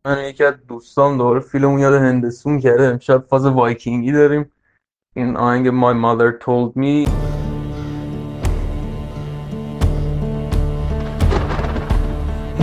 من 0.09 0.25
یکی 0.25 0.45
از 0.45 0.55
دوستام 0.69 1.19
دوباره 1.19 1.41
فیلمون 1.41 1.79
یاد 1.79 1.95
هندسون 1.95 2.61
کرده 2.61 2.85
امشب 2.85 3.27
فاز 3.27 3.47
وایکینگی 3.47 4.13
داریم 4.13 4.53
این 5.17 5.37
آهنگ 5.37 5.71
My 5.71 5.95
Mother 5.95 6.33
Told 6.45 6.77
Me 6.77 7.09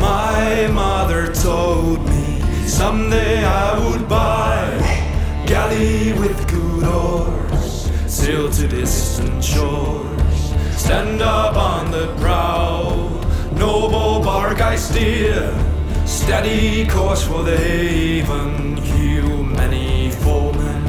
My 0.07 0.67
mother 0.81 1.23
told 1.47 1.99
me 2.11 2.25
someday 2.79 3.45
I 3.63 3.67
would 3.83 4.03
buy 4.09 4.65
galley 5.45 6.13
with 6.21 6.39
good 6.55 6.83
oars, 6.83 7.91
sail 8.07 8.49
to 8.57 8.67
distant 8.67 9.43
shores, 9.43 10.39
stand 10.83 11.21
up 11.21 11.55
on 11.71 11.91
the 11.91 12.07
prow, 12.21 12.79
noble 13.63 14.23
bark 14.23 14.59
I 14.61 14.75
steer, 14.75 15.64
steady 16.15 16.87
course 16.87 17.27
for 17.27 17.43
the 17.43 17.57
haven, 17.57 18.77
hew 18.77 19.43
many 19.43 20.11
foemen, 20.11 20.81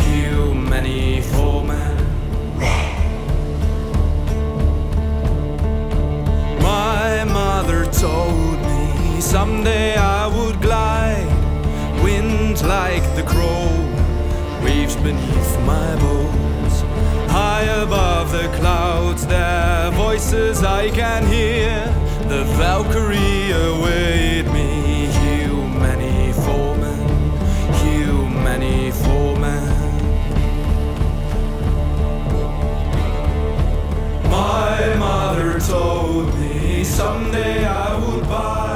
hew 0.00 0.54
many 0.54 1.22
foemen. 1.22 1.96
My 6.60 7.24
mother 7.24 7.86
told 7.86 8.58
me 8.60 9.20
someday 9.20 9.96
I 9.96 10.26
would 10.26 10.60
glide, 10.60 11.32
wind 12.02 12.60
like 12.62 13.04
the 13.16 13.22
crow, 13.22 13.66
waves 14.62 14.96
beneath 14.96 15.52
my 15.60 15.96
bones. 15.96 16.82
High 17.32 17.68
above 17.82 18.30
the 18.30 18.48
clouds, 18.58 19.26
their 19.26 19.90
voices 19.92 20.62
I 20.62 20.90
can 20.90 21.26
hear. 21.26 21.99
The 22.30 22.44
Valkyrie 22.44 23.50
await 23.50 24.44
me, 24.52 25.06
hew 25.06 25.66
many 25.66 26.32
foemen, 26.32 27.00
hew 27.82 28.28
many 28.28 28.92
foemen. 28.92 29.66
My 34.30 34.94
mother 34.94 35.58
told 35.58 36.32
me 36.38 36.84
someday 36.84 37.64
I 37.66 37.98
would 37.98 38.22
buy 38.28 38.69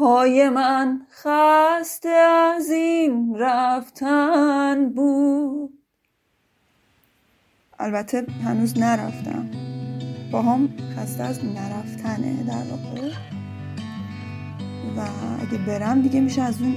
پای 0.00 0.48
من 0.48 1.06
خسته 1.10 2.08
از 2.08 2.70
این 2.70 3.36
رفتن 3.38 4.88
بود. 4.88 5.78
البته 7.78 8.26
هنوز 8.44 8.78
نرفتم. 8.78 9.50
با 10.32 10.42
هم 10.42 10.68
خسته 10.96 11.22
از 11.22 11.44
نرفتنه 11.44 12.42
در 12.42 12.62
واقع. 12.70 13.08
و 14.96 15.00
اگه 15.42 15.58
برم 15.66 16.02
دیگه 16.02 16.20
میشه 16.20 16.42
از 16.42 16.62
اون 16.62 16.76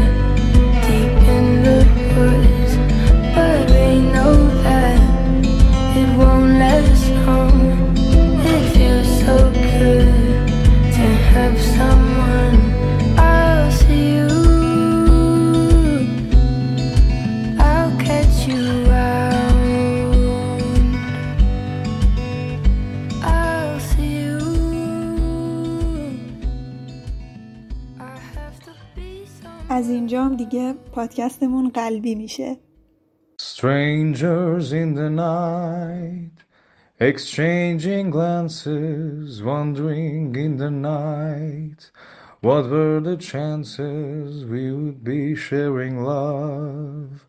دیگه 30.40 30.74
پادکستمون 30.92 31.68
قلبی 31.68 32.14
میشه 32.14 32.56
Strangers 33.38 34.72
in 34.72 34.94
the 34.94 35.10
night, 35.10 36.36
exchanging 36.98 38.10
glances, 38.10 39.42
wandering 39.42 40.34
in 40.34 40.56
the 40.56 40.70
night. 40.70 41.90
What 42.40 42.70
were 42.70 43.00
the 43.00 43.18
chances 43.18 44.44
we 44.52 44.72
would 44.72 45.04
be 45.04 45.34
sharing 45.34 45.94
love 46.02 47.26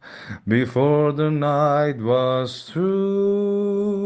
before 0.47 1.11
the 1.11 1.30
night 1.30 1.97
was 1.97 2.63
through? 2.70 3.97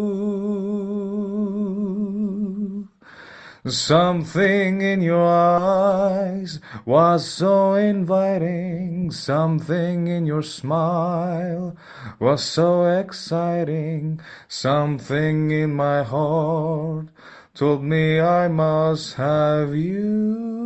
Something 3.69 4.81
in 4.81 5.03
your 5.03 5.27
eyes 5.27 6.61
was 6.85 7.27
so 7.29 7.75
inviting, 7.75 9.11
something 9.11 10.07
in 10.07 10.25
your 10.25 10.43
smile 10.43 11.77
was 12.21 12.45
so 12.45 12.85
exciting, 12.85 14.21
something 14.47 15.51
in 15.51 15.75
my 15.75 16.05
heart 16.05 17.09
told 17.55 17.83
me 17.83 18.21
I 18.21 18.47
must 18.47 19.15
have 19.15 19.75
you. 19.75 20.66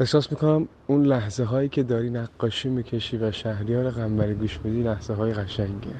احساس 0.00 0.32
می‌کنم 0.32 0.68
اون 0.86 1.06
لحظه 1.06 1.44
هایی 1.44 1.68
که 1.68 1.82
داری 1.82 2.10
نقاشی 2.10 2.68
می‌کشی 2.68 3.16
و 3.16 3.32
شهریار 3.32 3.90
قنبری 3.90 4.34
گوش 4.34 4.60
میدی 4.64 4.82
لحظه 4.82 5.14
های 5.14 5.32
قشنگه. 5.32 5.94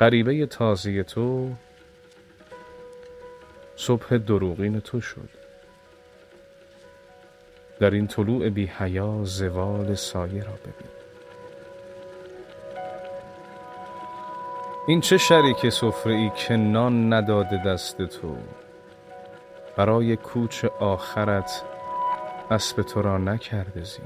غریبه 0.00 0.46
تازه 0.46 1.02
تو 1.02 1.50
صبح 3.76 4.16
دروغین 4.16 4.80
تو 4.80 5.00
شد. 5.00 5.28
در 7.80 7.90
این 7.90 8.06
طلوع 8.06 8.48
بی 8.48 8.66
حیا 8.66 9.20
زوال 9.24 9.94
سایه 9.94 10.44
را 10.44 10.52
ببین. 10.52 10.94
این 14.88 15.00
چه 15.00 15.18
شریک 15.18 15.68
سفره 15.68 16.14
ای 16.14 16.30
که 16.36 16.56
نان 16.56 17.12
نداده 17.12 17.62
دست 17.66 18.02
تو؟ 18.02 18.36
برای 19.76 20.16
کوچ 20.16 20.64
آخرت 20.64 21.62
اسب 22.50 22.82
تو 22.82 23.02
را 23.02 23.18
نکرده 23.18 23.84
زین. 23.84 24.04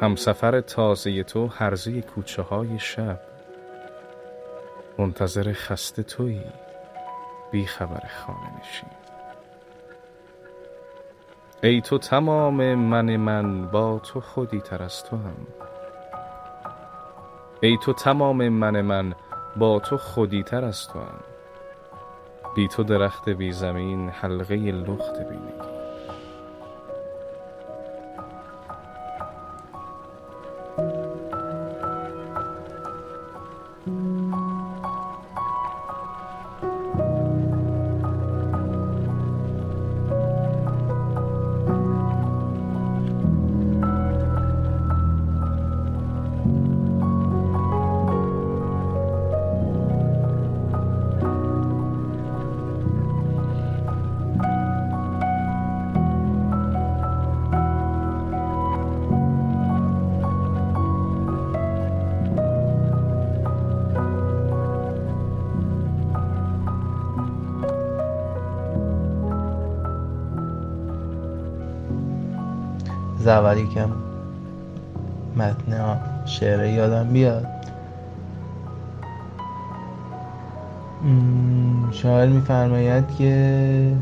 همسفر 0.00 0.60
تازه 0.60 1.22
تو 1.22 1.46
هرزه 1.46 2.02
کوچه 2.02 2.42
های 2.42 2.78
شب. 2.78 3.20
منتظر 4.98 5.52
خسته 5.52 6.02
تویی 6.02 6.44
بی 7.50 7.66
خبر 7.66 8.02
خانه 8.08 8.60
نشین. 8.60 8.90
ای 11.62 11.80
تو 11.80 11.98
تمام 11.98 12.74
من 12.74 13.16
من 13.16 13.66
با 13.66 13.98
تو 13.98 14.20
خودی 14.20 14.60
تر 14.60 14.82
از 14.82 15.04
تو 15.04 15.16
هم. 15.16 15.46
ای 17.60 17.78
تو 17.82 17.92
تمام 17.92 18.48
من 18.48 18.80
من 18.80 19.14
با 19.56 19.78
تو 19.78 19.96
خودی 19.96 20.42
تر 20.42 20.64
از 20.64 20.88
تو 20.88 20.98
هم. 20.98 21.35
بی 22.56 22.68
تو 22.68 22.82
درخت 22.82 23.28
بی 23.28 23.52
زمین 23.52 24.08
حلقه 24.08 24.54
لخت 24.54 25.28
بینگی 25.28 25.75
اول 73.46 73.58
یکم 73.58 73.90
متن 75.36 76.00
شعر 76.24 76.64
یادم 76.64 77.08
بیاد. 77.08 77.46
شاعر 81.92 82.28
میفرماید 82.28 83.04
که 83.18 83.92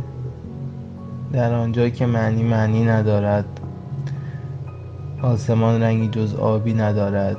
در 1.33 1.55
آنجا 1.55 1.89
که 1.89 2.07
معنی 2.07 2.43
معنی 2.43 2.85
ندارد 2.85 3.45
آسمان 5.23 5.83
رنگی 5.83 6.09
جز 6.09 6.35
آبی 6.35 6.75
ندارد. 6.75 7.37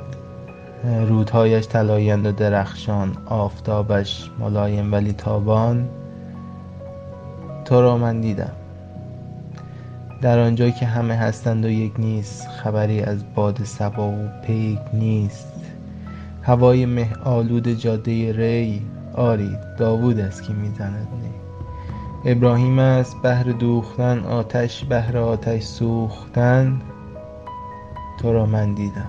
رودهایش 1.08 1.68
طلایند 1.68 2.26
و 2.26 2.32
درخشان 2.32 3.16
آفتابش 3.26 4.30
ملایم 4.38 4.92
ولی 4.92 5.12
تابان. 5.12 5.88
تو 7.64 7.80
را 7.80 7.98
من 7.98 8.20
دیدم. 8.20 8.55
در 10.20 10.38
آنجا 10.38 10.70
که 10.70 10.86
همه 10.86 11.14
هستند 11.14 11.64
و 11.64 11.68
یک 11.68 11.92
نیست 11.98 12.48
خبری 12.48 13.00
از 13.00 13.34
باد 13.34 13.64
صبا 13.64 14.08
و 14.08 14.28
پیک 14.46 14.78
نیست. 14.92 15.52
هوای 16.42 16.86
مه 16.86 17.08
آلود 17.24 17.68
جاده 17.68 18.32
ری 18.32 18.82
آری 19.14 19.50
داوود 19.78 20.20
است 20.20 20.42
که 20.42 20.52
می‌زند 20.52 21.08
نی. 21.22 21.30
ابراهیم 22.32 22.78
است 22.78 23.16
بهر 23.22 23.44
دوختن 23.44 24.18
آتش 24.18 24.84
بهر 24.84 25.18
آتش 25.18 25.62
سوختن. 25.62 26.80
تو 28.18 28.32
را 28.32 28.46
من 28.46 28.74
دیدم. 28.74 29.08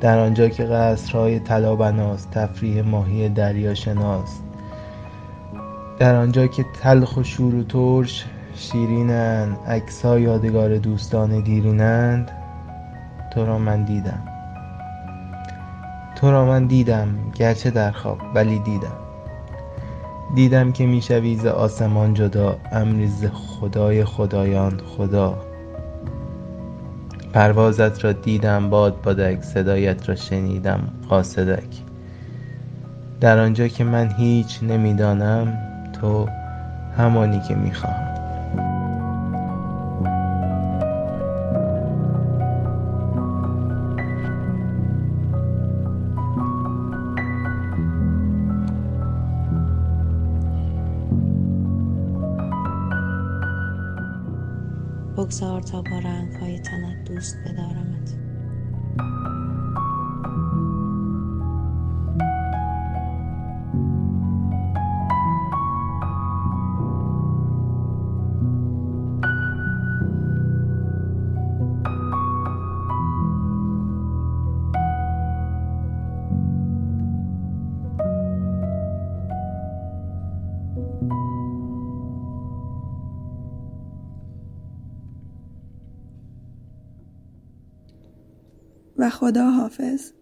در 0.00 0.18
آنجا 0.18 0.48
که 0.48 0.64
قصرهای 0.64 1.40
طلا 1.40 1.76
بناست 1.76 2.30
تفریح 2.30 2.82
ماهی 2.82 3.28
دریا 3.28 3.74
شناست 3.74 4.42
در 5.98 6.14
آنجا 6.14 6.46
که 6.46 6.64
تلخ 6.82 7.16
و 7.16 7.22
شور 7.22 7.54
و 7.54 7.62
ترش 7.62 8.26
شیرینند 8.54 9.56
عکسها 9.66 10.18
یادگار 10.18 10.78
دوستان 10.78 11.40
دیرینند. 11.40 12.30
تو 13.30 13.46
را 13.46 13.58
من 13.58 13.84
دیدم. 13.84 14.22
تو 16.16 16.30
را 16.30 16.44
من 16.44 16.66
دیدم 16.66 17.08
گرچه 17.34 17.70
در 17.70 17.90
خواب 17.90 18.18
ولی 18.34 18.58
دیدم. 18.58 18.96
دیدم 20.34 20.72
که 20.72 20.86
می‌شوی 20.86 21.36
ز 21.36 21.46
آسمان 21.46 22.14
جدا 22.14 22.56
امری 22.72 23.10
خدای 23.28 24.04
خدایان 24.04 24.80
خدا. 24.96 25.38
پروازت 27.32 28.04
را 28.04 28.12
دیدم 28.12 28.70
باد 28.70 29.02
بادک 29.02 29.42
صدایت 29.42 30.08
را 30.08 30.14
شنیدم 30.14 30.80
قاصدک. 31.08 31.82
در 33.20 33.38
آنجا 33.38 33.68
که 33.68 33.84
من 33.84 34.10
هیچ 34.10 34.58
نمی‌دانم 34.62 35.58
تو 36.00 36.28
همانی 36.98 37.40
که 37.40 37.54
می‌خواهم. 37.54 38.09
بگذار 55.30 55.62
تا 55.62 55.82
با 55.82 55.98
رنگهای 55.98 56.58
تنت 56.58 56.96
دوست 57.04 57.40
بدارمت 57.44 57.79
و 89.00 89.10
خدا 89.10 89.50
حافظ. 89.50 90.12